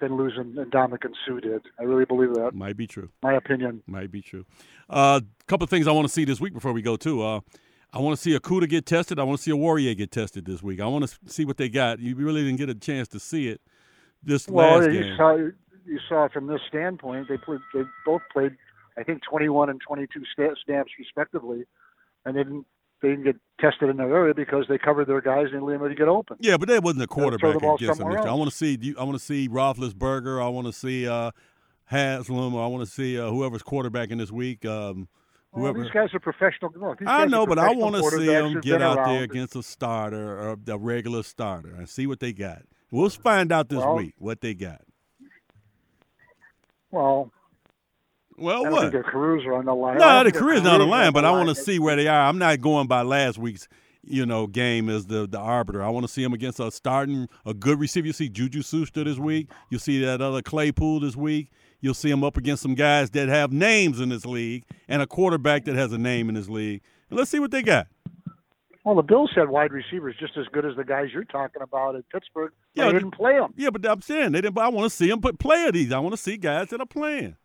than 0.00 0.16
losing 0.16 0.52
Ndamukong 0.54 1.14
Suh 1.26 1.40
did. 1.40 1.62
I 1.78 1.84
really 1.84 2.04
believe 2.04 2.34
that. 2.34 2.54
might 2.54 2.76
be 2.76 2.86
true. 2.86 3.10
My 3.22 3.34
opinion. 3.34 3.82
Might 3.86 4.10
be 4.10 4.22
true. 4.22 4.44
A 4.88 4.92
uh, 4.94 5.20
couple 5.46 5.64
of 5.64 5.70
things 5.70 5.86
I 5.86 5.92
want 5.92 6.06
to 6.06 6.12
see 6.12 6.24
this 6.24 6.40
week 6.40 6.52
before 6.52 6.72
we 6.72 6.82
go 6.82 6.96
too. 6.96 7.22
Uh, 7.22 7.40
I 7.92 7.98
want 8.00 8.16
to 8.16 8.20
see 8.22 8.36
Okudah 8.36 8.68
get 8.68 8.86
tested. 8.86 9.20
I 9.20 9.22
want 9.22 9.38
to 9.38 9.42
see 9.42 9.52
Oruwariye 9.52 9.96
get 9.96 10.10
tested 10.10 10.44
this 10.46 10.62
week. 10.62 10.80
I 10.80 10.86
want 10.86 11.08
to 11.08 11.16
see 11.26 11.44
what 11.44 11.56
they 11.58 11.68
got. 11.68 12.00
You 12.00 12.16
really 12.16 12.42
didn't 12.42 12.58
get 12.58 12.68
a 12.68 12.74
chance 12.74 13.06
to 13.08 13.20
see 13.20 13.48
it 13.48 13.60
this 14.20 14.48
Well, 14.48 14.78
last 14.80 14.90
game. 14.90 15.16
saw 15.16 15.36
you 15.86 15.98
saw 16.08 16.28
from 16.28 16.46
this 16.46 16.60
standpoint, 16.68 17.28
they 17.28 17.36
played, 17.36 17.60
they 17.72 17.82
both 18.04 18.22
played, 18.32 18.52
I 18.98 19.02
think, 19.02 19.22
21 19.28 19.70
and 19.70 19.80
22 19.80 20.22
sta- 20.32 20.54
snaps 20.64 20.90
respectively, 20.98 21.64
and 22.24 22.36
they 22.36 22.42
didn't 22.44 22.66
they 23.02 23.10
didn't 23.10 23.24
get 23.24 23.36
tested 23.60 23.90
in 23.90 23.98
their 23.98 24.14
area 24.16 24.32
because 24.32 24.64
they 24.68 24.78
covered 24.78 25.06
their 25.08 25.20
guys 25.20 25.42
and 25.44 25.50
didn't 25.52 25.64
let 25.66 25.74
anybody 25.74 25.94
get 25.94 26.08
open. 26.08 26.38
Yeah, 26.40 26.56
but 26.56 26.68
that 26.70 26.82
wasn't 26.82 27.02
a 27.02 27.06
quarterback 27.06 27.56
against 27.56 27.80
them. 27.82 27.94
somewhere 27.96 28.14
this 28.16 28.24
year. 28.24 28.32
I 28.32 28.34
want 28.34 28.50
to 28.50 28.56
see. 28.56 28.78
you- 28.80 28.96
I 28.98 29.02
want 29.04 29.18
to 29.18 29.24
see 29.24 29.46
Roethlisberger. 29.48 30.42
I 30.42 30.48
want 30.48 30.66
to 30.68 30.72
see 30.72 31.06
uh, 31.06 31.30
Haslam. 31.86 32.54
Or 32.54 32.64
I 32.64 32.66
want 32.68 32.84
to 32.86 32.90
see 32.90 33.18
uh, 33.18 33.28
whoever's 33.30 33.62
quarterbacking 33.62 34.18
this 34.18 34.32
week. 34.32 34.64
Um, 34.64 35.08
Well, 35.52 35.74
these 35.74 35.90
guys 35.90 36.14
are 36.14 36.20
professional. 36.20 36.72
Look, 36.74 37.00
I 37.06 37.26
know, 37.26 37.46
but 37.46 37.58
I 37.58 37.72
want 37.72 37.94
to 37.96 38.02
see 38.10 38.26
them 38.26 38.60
get 38.60 38.80
out 38.82 39.04
there 39.06 39.22
against 39.22 39.54
a 39.54 39.62
starter 39.62 40.38
or 40.38 40.56
a 40.66 40.78
regular 40.78 41.22
starter 41.22 41.74
and 41.74 41.88
see 41.88 42.06
what 42.06 42.20
they 42.20 42.32
got. 42.32 42.62
We'll 42.90 43.10
find 43.10 43.52
out 43.52 43.68
this 43.68 43.78
Well- 43.80 43.96
week 43.96 44.14
what 44.18 44.40
they 44.40 44.54
got. 44.54 44.80
Well, 46.94 47.30
Well, 48.36 48.70
what? 48.70 48.80
think 48.80 48.92
their 48.92 49.02
careers 49.02 49.44
are 49.46 49.54
on 49.54 49.64
the 49.66 49.74
line. 49.74 49.98
No, 49.98 50.24
the 50.24 50.32
career's 50.32 50.62
not 50.62 50.74
on 50.74 50.80
the 50.80 50.86
line, 50.86 51.12
but 51.12 51.24
I 51.24 51.30
want 51.30 51.48
to 51.50 51.54
see 51.54 51.78
where 51.78 51.96
they 51.96 52.06
are. 52.08 52.28
I'm 52.28 52.38
not 52.38 52.60
going 52.60 52.86
by 52.88 53.02
last 53.02 53.38
week's, 53.38 53.68
you 54.02 54.26
know, 54.26 54.46
game 54.46 54.88
as 54.88 55.06
the 55.06 55.26
the 55.28 55.38
arbiter. 55.38 55.82
I 55.82 55.88
want 55.88 56.06
to 56.06 56.12
see 56.12 56.22
them 56.22 56.32
against 56.32 56.58
a 56.60 56.70
starting 56.70 57.28
a 57.46 57.54
good 57.54 57.78
receiver. 57.78 58.06
You 58.06 58.12
see 58.12 58.28
Juju 58.28 58.62
Schuster 58.62 59.04
this 59.04 59.18
week. 59.18 59.50
You'll 59.70 59.80
see 59.80 60.04
that 60.04 60.20
other 60.20 60.42
Claypool 60.42 61.00
this 61.00 61.16
week. 61.16 61.50
You'll 61.80 61.94
see 61.94 62.10
him 62.10 62.24
up 62.24 62.36
against 62.36 62.62
some 62.62 62.74
guys 62.74 63.10
that 63.10 63.28
have 63.28 63.52
names 63.52 64.00
in 64.00 64.08
this 64.08 64.24
league 64.24 64.64
and 64.88 65.02
a 65.02 65.06
quarterback 65.06 65.64
that 65.66 65.74
has 65.76 65.92
a 65.92 65.98
name 65.98 66.28
in 66.28 66.34
this 66.34 66.48
league. 66.48 66.80
And 67.10 67.18
let's 67.18 67.30
see 67.30 67.38
what 67.38 67.50
they 67.50 67.62
got. 67.62 67.88
Well, 68.84 68.94
the 68.94 69.02
Bills 69.02 69.30
had 69.34 69.48
wide 69.48 69.72
receivers 69.72 70.14
just 70.20 70.36
as 70.36 70.44
good 70.52 70.66
as 70.66 70.76
the 70.76 70.84
guys 70.84 71.08
you're 71.12 71.24
talking 71.24 71.62
about 71.62 71.96
at 71.96 72.08
Pittsburgh. 72.10 72.52
Yeah, 72.74 72.86
they 72.86 72.92
didn't 72.92 73.12
play 73.12 73.32
them. 73.32 73.54
Yeah, 73.56 73.70
but 73.70 73.84
I'm 73.86 74.02
saying 74.02 74.32
they 74.32 74.42
didn't. 74.42 74.54
But 74.54 74.64
I 74.64 74.68
want 74.68 74.90
to 74.90 74.94
see 74.94 75.08
them 75.08 75.22
put 75.22 75.38
play 75.38 75.66
of 75.66 75.72
these. 75.72 75.90
I 75.90 75.98
want 75.98 76.12
to 76.12 76.20
see 76.20 76.36
guys 76.36 76.68
that 76.68 76.80
are 76.80 76.86
playing. 76.86 77.36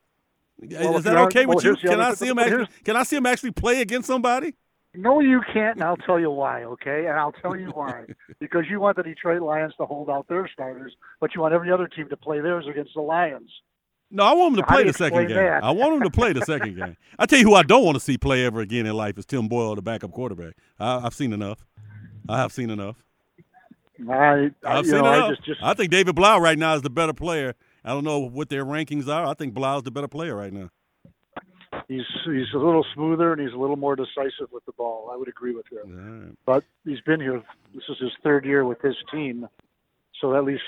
Well, 0.62 0.98
Is 0.98 1.06
that 1.06 1.18
okay 1.18 1.46
with 1.46 1.64
well, 1.64 1.76
you? 1.76 1.90
Can 1.90 2.02
I 2.02 2.14
see 2.14 2.28
them? 2.28 2.40
Actually, 2.40 2.68
can 2.84 2.98
I 2.98 3.04
see 3.04 3.16
them 3.16 3.26
actually 3.26 3.52
play 3.52 3.82
against 3.82 4.08
somebody? 4.08 4.56
No, 4.94 5.20
you 5.22 5.42
can't, 5.54 5.76
and 5.76 5.84
I'll 5.84 5.98
tell 5.98 6.20
you 6.20 6.32
why. 6.32 6.64
Okay, 6.64 7.06
and 7.06 7.18
I'll 7.18 7.32
tell 7.32 7.56
you 7.56 7.68
why. 7.68 8.06
because 8.40 8.66
you 8.70 8.80
want 8.80 8.98
the 8.98 9.04
Detroit 9.04 9.42
Lions 9.42 9.74
to 9.78 9.86
hold 9.86 10.10
out 10.10 10.28
their 10.28 10.50
starters, 10.52 10.94
but 11.22 11.36
you 11.36 11.42
want 11.42 11.54
every 11.54 11.72
other 11.72 11.88
team 11.88 12.10
to 12.10 12.18
play 12.18 12.42
theirs 12.42 12.66
against 12.70 12.96
the 12.96 13.02
Lions. 13.02 13.52
No, 14.12 14.24
I 14.24 14.34
want 14.34 14.54
him 14.54 14.62
to 14.62 14.68
play 14.68 14.84
the 14.84 14.94
second 14.94 15.28
game. 15.28 15.38
that? 15.38 15.64
I 15.64 15.72
want 15.72 15.94
him 15.96 16.02
to 16.02 16.10
play 16.10 16.34
the 16.34 16.42
second 16.42 16.76
game. 16.76 16.98
I 17.20 17.26
tell 17.26 17.38
you 17.38 17.46
who 17.46 17.54
I 17.54 17.64
don't 17.64 17.84
want 17.84 17.96
to 17.96 18.00
see 18.00 18.18
play 18.18 18.44
ever 18.46 18.60
again 18.62 18.86
in 18.86 18.94
life 18.94 19.18
is 19.18 19.26
Tim 19.26 19.48
Boyle, 19.48 19.76
the 19.76 19.82
backup 19.82 20.12
quarterback. 20.12 20.56
I, 20.80 21.06
I've 21.06 21.14
seen 21.14 21.32
enough. 21.32 21.66
I 22.28 22.40
have 22.40 22.52
seen 22.52 22.70
enough. 22.70 23.04
I, 24.10 24.14
I 24.14 24.52
I've 24.64 24.86
seen 24.86 24.96
know, 24.96 25.14
enough. 25.14 25.26
I 25.26 25.30
just, 25.30 25.46
just 25.46 25.64
I 25.64 25.74
think 25.74 25.92
David 25.92 26.16
Blough 26.16 26.40
right 26.40 26.58
now 26.58 26.74
is 26.74 26.82
the 26.82 26.90
better 26.90 27.14
player. 27.14 27.54
I 27.84 27.90
don't 27.90 28.04
know 28.04 28.20
what 28.20 28.50
their 28.50 28.66
rankings 28.66 29.08
are. 29.08 29.26
I 29.26 29.34
think 29.34 29.54
Blough's 29.54 29.84
the 29.84 29.92
better 29.92 30.08
player 30.08 30.36
right 30.36 30.54
now. 30.54 30.70
he's 31.88 32.02
he's 32.26 32.54
a 32.54 32.58
little 32.58 32.86
smoother 32.94 33.34
and 33.34 33.42
he's 33.42 33.54
a 33.54 33.58
little 33.58 33.76
more 33.76 33.96
decisive 33.96 34.52
with 34.52 34.66
the 34.66 34.72
ball. 34.72 35.10
I 35.12 35.18
would 35.18 35.28
agree 35.28 35.54
with 35.54 35.66
you. 35.72 35.82
Right. 35.86 36.36
But 36.46 36.64
he's 36.86 37.02
been 37.02 37.20
here. 37.20 37.44
This 37.74 37.84
is 37.90 37.98
his 38.00 38.12
third 38.24 38.46
year 38.46 38.66
with 38.66 38.82
his 38.82 38.96
team, 39.12 39.48
so 40.20 40.36
at 40.36 40.44
least 40.46 40.64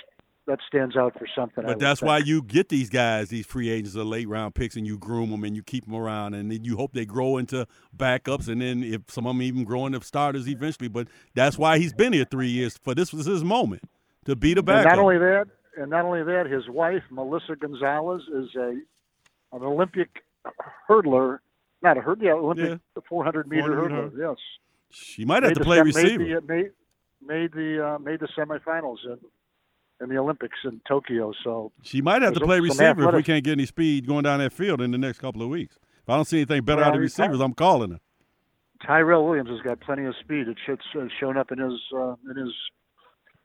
that 0.47 0.59
stands 0.67 0.95
out 0.97 1.13
for 1.17 1.27
something. 1.35 1.63
But 1.63 1.79
that's 1.79 1.99
think. 1.99 2.07
why 2.07 2.17
you 2.19 2.41
get 2.41 2.69
these 2.69 2.89
guys, 2.89 3.29
these 3.29 3.45
free 3.45 3.69
agents, 3.69 3.95
or 3.95 4.03
late 4.03 4.27
round 4.27 4.55
picks, 4.55 4.75
and 4.75 4.85
you 4.85 4.97
groom 4.97 5.29
them 5.31 5.43
and 5.43 5.55
you 5.55 5.63
keep 5.63 5.85
them 5.85 5.95
around, 5.95 6.33
and 6.33 6.51
then 6.51 6.63
you 6.63 6.77
hope 6.77 6.93
they 6.93 7.05
grow 7.05 7.37
into 7.37 7.67
backups, 7.95 8.47
and 8.47 8.61
then 8.61 8.83
if 8.83 9.01
some 9.09 9.25
of 9.27 9.35
them 9.35 9.41
even 9.41 9.63
grow 9.63 9.85
into 9.85 10.01
starters 10.01 10.47
eventually. 10.47 10.87
But 10.87 11.07
that's 11.35 11.57
why 11.57 11.77
he's 11.77 11.93
been 11.93 12.13
here 12.13 12.25
three 12.25 12.49
years. 12.49 12.77
For 12.77 12.95
this 12.95 13.13
was 13.13 13.25
his 13.25 13.43
moment 13.43 13.83
to 14.25 14.35
be 14.35 14.53
the 14.53 14.59
And 14.59 14.65
backup. 14.67 14.91
not 14.91 14.99
only 14.99 15.17
that, 15.19 15.45
and 15.77 15.89
not 15.89 16.05
only 16.05 16.23
that, 16.23 16.47
his 16.47 16.67
wife 16.69 17.03
Melissa 17.11 17.55
Gonzalez 17.55 18.23
is 18.33 18.55
a 18.55 18.79
an 19.53 19.63
Olympic 19.63 20.23
hurdler, 20.89 21.39
not 21.81 21.97
a 21.97 22.01
hurdler, 22.01 22.23
yeah, 22.23 22.33
Olympic 22.33 22.79
400 23.07 23.47
meter 23.47 23.75
400 23.75 24.11
hurdler. 24.13 24.17
Yes, 24.17 24.37
she 24.91 25.25
might 25.25 25.43
have 25.43 25.51
Made 25.51 25.57
to 25.57 25.63
play 25.63 25.81
receiver. 25.81 26.23
Made 26.23 26.35
the 26.35 26.41
made, 26.47 26.71
made 27.21 27.51
the, 27.53 27.85
uh, 27.85 27.99
made 27.99 28.19
the 28.19 28.27
semifinals 28.37 28.97
in 29.05 29.17
in 30.01 30.09
the 30.09 30.17
Olympics 30.17 30.57
in 30.65 30.81
Tokyo. 30.87 31.31
So 31.43 31.71
She 31.83 32.01
might 32.01 32.21
have 32.21 32.33
to 32.33 32.39
play 32.41 32.59
receiver 32.59 33.09
if 33.09 33.15
we 33.15 33.23
can't 33.23 33.43
get 33.43 33.53
any 33.53 33.65
speed 33.65 34.07
going 34.07 34.23
down 34.23 34.39
that 34.39 34.53
field 34.53 34.81
in 34.81 34.91
the 34.91 34.97
next 34.97 35.19
couple 35.19 35.41
of 35.41 35.49
weeks. 35.49 35.77
If 36.03 36.09
I 36.09 36.15
don't 36.15 36.25
see 36.25 36.37
anything 36.37 36.63
better 36.63 36.83
out 36.83 36.95
of 36.95 37.01
receivers, 37.01 37.39
I'm 37.39 37.53
calling 37.53 37.91
her. 37.91 37.99
Tyrell 38.85 39.25
Williams 39.25 39.49
has 39.49 39.59
got 39.61 39.79
plenty 39.79 40.05
of 40.05 40.15
speed. 40.19 40.47
It's, 40.47 40.81
uh, 40.95 41.05
shown 41.19 41.37
up 41.37 41.51
in 41.51 41.59
his 41.59 41.79
uh, 41.95 42.15
in 42.29 42.37
his 42.37 42.53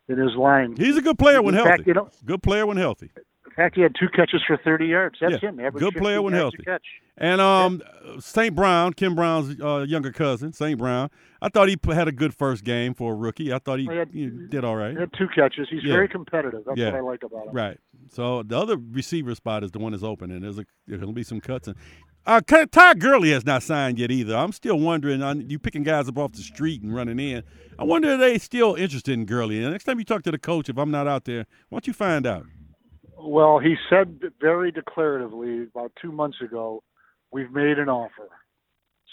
in 0.09 0.19
his 0.19 0.35
line. 0.37 0.75
He's 0.77 0.97
a 0.97 1.03
good 1.03 1.19
player 1.19 1.42
when 1.42 1.55
in 1.55 1.59
healthy. 1.59 1.71
fact, 1.71 1.87
you 1.87 1.95
know, 1.95 2.09
Good 2.25 2.42
player 2.42 2.64
when 2.66 2.77
healthy. 2.79 3.11
Fact, 3.57 3.75
he 3.75 3.81
had 3.81 3.95
two 3.99 4.09
catches 4.14 4.42
for 4.47 4.59
30 4.59 4.87
yards. 4.87 5.16
That's 5.21 5.42
Yeah, 5.42 5.49
him. 5.49 5.59
Average 5.61 5.83
good 5.83 5.95
player 5.97 6.21
when 6.21 6.35
healthy. 6.35 6.59
And 7.16 7.40
um, 7.40 7.83
St. 8.21 8.55
Brown, 8.55 8.92
Ken 8.92 9.14
Brown's 9.14 9.59
uh, 9.61 9.87
younger 9.88 10.12
cousin, 10.12 10.53
St. 10.53 10.79
Brown. 10.79 11.09
I 11.40 11.49
thought 11.49 11.69
he 11.69 11.79
had 11.87 12.07
a 12.07 12.12
good 12.12 12.35
first 12.35 12.64
game 12.64 12.92
for 12.92 13.14
a 13.14 13.16
rookie. 13.16 13.55
I 13.55 13.59
thought 13.59 13.79
he, 13.79 13.87
He 13.87 13.97
had- 13.97 14.11
he 14.12 14.27
did 14.51 14.62
all 14.64 14.77
right. 14.77 14.92
He 14.92 15.01
had 15.01 15.11
two 15.16 15.29
catches. 15.35 15.69
He's 15.71 15.83
Yeah. 15.83 15.95
very 15.95 16.09
competitive. 16.09 16.64
That's 16.66 16.79
Yeah. 16.79 16.90
what 16.90 16.95
I 16.97 17.01
like 17.01 17.23
about 17.23 17.47
him. 17.47 17.55
Right. 17.55 17.79
So 18.11 18.42
the 18.42 18.59
other 18.59 18.77
receiver 18.77 19.35
spot 19.35 19.64
is 19.64 19.71
the 19.71 19.79
one 19.79 19.92
that's 19.92 20.05
open, 20.05 20.31
and 20.31 20.42
there's 20.45 20.59
a 20.59 20.66
there's 20.87 21.01
gonna 21.01 21.12
be 21.14 21.23
some 21.23 21.40
cuts. 21.40 21.66
And 21.69 21.77
uh, 22.27 22.40
Ty 22.42 22.95
Gurley 22.95 23.31
has 23.31 23.47
not 23.47 23.62
signed 23.62 23.99
yet 23.99 24.11
either. 24.11 24.37
I'm 24.37 24.53
still 24.53 24.79
wondering. 24.79 25.23
uh, 25.23 25.35
you 25.35 25.59
picking 25.59 25.83
guys 25.83 26.09
up 26.09 26.19
off 26.19 26.33
the 26.33 26.42
street 26.42 26.83
and 26.83 26.95
running 26.95 27.19
in. 27.19 27.42
I 27.79 27.85
wonder 27.85 28.11
if 28.11 28.21
they 28.21 28.37
still 28.38 28.75
interested 28.75 29.14
in 29.14 29.25
Gurley. 29.25 29.62
And 29.62 29.73
next 29.73 29.85
time 29.85 29.99
you 29.99 30.05
talk 30.05 30.23
to 30.25 30.31
the 30.31 30.38
coach, 30.38 30.69
if 30.69 30.77
I'm 30.77 30.90
not 30.90 31.07
out 31.09 31.25
there, 31.25 31.47
why 31.71 31.77
don't 31.77 31.87
you 31.87 31.92
find 31.95 32.27
out? 32.27 32.45
Well, 33.18 33.59
he 33.59 33.76
said 33.88 34.20
very 34.40 34.72
declaratively 34.72 35.68
about 35.70 35.92
two 36.00 36.12
months 36.12 36.38
ago, 36.42 36.83
we've 37.33 37.50
made 37.50 37.79
an 37.79 37.88
offer. 37.88 38.29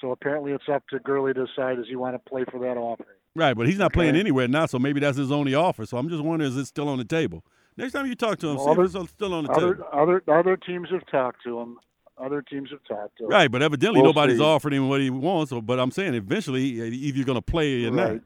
So 0.01 0.11
apparently 0.11 0.51
it's 0.51 0.65
up 0.71 0.83
to 0.89 0.99
Gurley 0.99 1.33
to 1.33 1.45
decide 1.45 1.77
does 1.77 1.85
he 1.87 1.95
want 1.95 2.15
to 2.15 2.29
play 2.29 2.43
for 2.51 2.59
that 2.59 2.77
offer. 2.77 3.05
Right, 3.35 3.55
but 3.55 3.67
he's 3.67 3.77
not 3.79 3.93
playing 3.93 4.15
anywhere 4.15 4.47
now, 4.47 4.65
so 4.67 4.77
maybe 4.77 4.99
that's 4.99 5.17
his 5.17 5.31
only 5.31 5.55
offer. 5.55 5.85
So 5.85 5.97
I'm 5.97 6.09
just 6.09 6.23
wondering, 6.23 6.51
is 6.51 6.57
it 6.57 6.65
still 6.65 6.89
on 6.89 6.97
the 6.99 7.05
table? 7.05 7.43
Next 7.77 7.93
time 7.93 8.05
you 8.05 8.13
talk 8.15 8.37
to 8.39 8.49
him, 8.49 8.57
see 8.59 8.65
Other- 8.65 8.83
if 8.83 8.95
it's 8.95 9.09
still 9.11 9.33
on 9.33 9.45
the 9.45 9.53
table. 9.53 9.69
Other 9.91 9.95
other 9.95 10.23
other 10.27 10.57
teams 10.57 10.89
have 10.91 11.05
talked 11.07 11.43
to 11.45 11.59
him. 11.59 11.79
Other 12.17 12.43
teams 12.43 12.69
have 12.69 12.83
talked 12.87 13.17
to 13.17 13.23
him. 13.23 13.31
Right, 13.31 13.49
but 13.49 13.63
evidently 13.63 14.01
We'll 14.01 14.11
nobody's 14.11 14.37
see. 14.37 14.43
offered 14.43 14.73
him 14.73 14.87
what 14.87 15.01
he 15.01 15.09
wants. 15.09 15.49
So, 15.49 15.61
but 15.61 15.79
I'm 15.79 15.89
saying 15.89 16.13
eventually, 16.13 16.63
either 16.63 17.17
you're 17.17 17.25
going 17.25 17.37
to 17.37 17.41
play 17.41 17.85
or 17.85 17.91
not. 17.91 18.17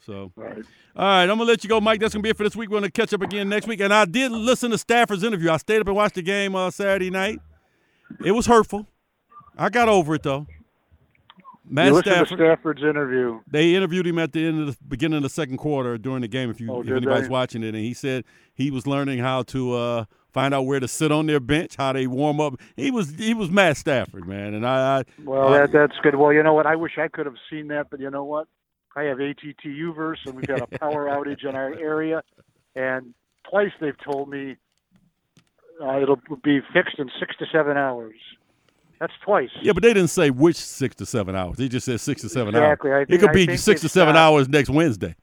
So, 0.00 0.32
Right. 0.34 0.56
all 0.96 1.04
right, 1.04 1.22
I'm 1.22 1.28
gonna 1.28 1.44
let 1.44 1.62
you 1.62 1.68
go, 1.68 1.80
Mike. 1.80 2.00
That's 2.00 2.14
gonna 2.14 2.22
be 2.22 2.30
it 2.30 2.36
for 2.36 2.44
this 2.44 2.56
week. 2.56 2.70
We're 2.70 2.78
gonna 2.78 2.90
catch 2.90 3.12
up 3.12 3.22
again 3.22 3.48
next 3.48 3.66
week. 3.66 3.80
And 3.80 3.92
I 3.92 4.04
did 4.06 4.32
listen 4.32 4.70
to 4.70 4.78
Stafford's 4.78 5.22
interview. 5.22 5.50
I 5.50 5.58
stayed 5.58 5.80
up 5.80 5.86
and 5.88 5.96
watched 5.96 6.14
the 6.14 6.22
game 6.22 6.54
uh, 6.56 6.70
Saturday 6.70 7.10
night. 7.10 7.38
It 8.24 8.32
was 8.32 8.46
hurtful. 8.46 8.86
I 9.58 9.68
got 9.68 9.88
over 9.88 10.14
it 10.14 10.22
though. 10.22 10.46
Matt 11.72 11.94
Stafford. 11.96 12.28
to 12.28 12.34
Stafford's 12.36 12.82
interview. 12.82 13.40
They 13.48 13.74
interviewed 13.74 14.06
him 14.06 14.18
at 14.18 14.32
the 14.32 14.44
end 14.44 14.60
of 14.60 14.66
the 14.68 14.76
beginning 14.88 15.18
of 15.18 15.22
the 15.22 15.28
second 15.28 15.58
quarter 15.58 15.98
during 15.98 16.22
the 16.22 16.28
game. 16.28 16.50
If 16.50 16.60
you 16.60 16.72
Oh, 16.72 16.80
if 16.80 16.88
anybody's 16.90 17.24
they? 17.24 17.28
watching 17.28 17.62
it, 17.62 17.68
and 17.68 17.76
he 17.84 17.94
said 17.94 18.24
he 18.54 18.70
was 18.72 18.86
learning 18.88 19.20
how 19.20 19.42
to 19.44 19.74
uh, 19.74 20.04
find 20.32 20.52
out 20.52 20.62
where 20.62 20.80
to 20.80 20.88
sit 20.88 21.12
on 21.12 21.26
their 21.26 21.38
bench, 21.38 21.76
how 21.76 21.92
they 21.92 22.06
warm 22.08 22.40
up. 22.40 22.54
He 22.74 22.90
was 22.90 23.10
he 23.10 23.34
was 23.34 23.50
Matt 23.50 23.76
Stafford, 23.76 24.26
man, 24.26 24.54
and 24.54 24.66
I, 24.66 25.00
I 25.00 25.04
Well, 25.24 25.48
Uh, 25.54 25.58
that, 25.66 25.72
that's 25.72 25.96
good. 26.02 26.16
Well, 26.16 26.32
you 26.32 26.42
know 26.42 26.54
what? 26.54 26.66
I 26.66 26.74
wish 26.74 26.98
I 26.98 27.06
could 27.06 27.26
have 27.26 27.36
seen 27.50 27.68
that, 27.68 27.88
but 27.90 28.00
you 28.00 28.10
know 28.10 28.24
what? 28.24 28.48
I 28.96 29.02
have 29.04 29.20
AT&T 29.20 29.54
U-verse, 29.64 30.18
and 30.26 30.34
we've 30.34 30.46
got 30.46 30.60
a 30.62 30.66
power 30.78 31.06
outage 31.06 31.48
in 31.48 31.54
our 31.54 31.72
area, 31.74 32.22
and 32.74 33.14
twice 33.48 33.70
they've 33.80 33.96
told 34.04 34.28
me 34.28 34.56
uh, 35.82 36.00
it'll 36.00 36.20
be 36.42 36.60
fixed 36.72 36.98
in 36.98 37.08
six 37.18 37.36
to 37.38 37.46
seven 37.52 37.76
hours. 37.76 38.16
That's 39.00 39.12
twice. 39.24 39.48
yeah, 39.62 39.72
but 39.72 39.82
they 39.82 39.94
didn't 39.94 40.10
say 40.10 40.28
which 40.28 40.56
six 40.56 40.94
to 40.96 41.06
seven 41.06 41.34
hours. 41.34 41.56
They 41.56 41.68
just 41.68 41.86
said 41.86 42.00
six 42.00 42.20
to 42.20 42.28
seven 42.28 42.54
Exactly. 42.54 42.90
Hours. 42.90 43.06
It 43.08 43.18
could 43.18 43.32
be 43.32 43.56
six 43.56 43.80
to 43.80 43.88
seven 43.88 44.14
uh, 44.14 44.18
hours 44.18 44.46
next 44.48 44.68
Wednesday. 44.68 45.14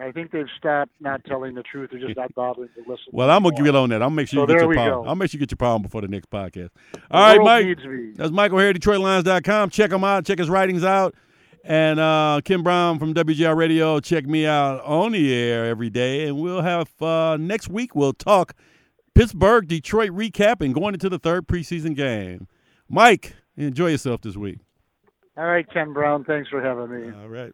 I 0.00 0.10
think 0.10 0.32
they've 0.32 0.46
stopped 0.58 0.90
not 1.00 1.22
telling 1.24 1.54
the 1.54 1.62
truth. 1.62 1.90
They're 1.92 2.00
just 2.00 2.16
not 2.16 2.34
bothering 2.34 2.70
to 2.74 2.80
listen. 2.80 3.04
Well, 3.12 3.30
I'm 3.30 3.42
gonna 3.42 3.62
get 3.62 3.76
on 3.76 3.90
that. 3.90 4.02
I'll 4.02 4.08
make 4.10 4.26
sure 4.28 4.38
So 4.38 4.40
you 4.52 4.58
get 4.58 4.64
your 4.64 4.72
problem. 4.74 5.04
go. 5.04 5.08
I'll 5.08 5.14
make 5.14 5.30
sure 5.30 5.38
you 5.38 5.46
get 5.46 5.52
your 5.52 5.56
problem 5.56 5.82
before 5.82 6.00
the 6.00 6.08
next 6.08 6.30
podcast. 6.30 6.70
The 6.92 7.00
All 7.10 7.20
right, 7.20 7.36
world 7.36 7.78
Mike. 7.84 8.16
That's 8.16 8.30
Michael 8.32 8.58
O'Hara, 8.58 8.74
DetroitLions.com. 8.74 9.70
Check 9.70 9.92
him 9.92 10.02
out. 10.02 10.24
Check 10.24 10.38
his 10.38 10.48
writings 10.48 10.82
out. 10.82 11.14
And 11.66 11.98
uh, 11.98 12.42
Ken 12.44 12.62
Brown 12.62 12.98
from 12.98 13.14
WJR 13.14 13.56
Radio. 13.56 13.98
Check 13.98 14.26
me 14.26 14.44
out 14.44 14.82
on 14.84 15.12
the 15.12 15.32
air 15.34 15.64
every 15.64 15.88
day. 15.88 16.28
And 16.28 16.38
we'll 16.38 16.60
have 16.60 16.90
uh, 17.00 17.38
next 17.40 17.68
week, 17.68 17.94
we'll 17.94 18.12
talk 18.12 18.54
Pittsburgh, 19.14 19.66
Detroit 19.66 20.10
recap 20.10 20.60
and 20.60 20.74
going 20.74 20.92
into 20.92 21.08
the 21.08 21.18
third 21.18 21.46
preseason 21.48 21.96
game. 21.96 22.48
Mike, 22.88 23.34
enjoy 23.56 23.88
yourself 23.88 24.20
this 24.20 24.36
week. 24.36 24.58
All 25.36 25.46
right, 25.46 25.66
Ken 25.72 25.92
Brown. 25.92 26.24
Thanks 26.24 26.50
for 26.50 26.60
having 26.60 26.90
me. 26.90 27.12
All 27.18 27.28
right. 27.28 27.52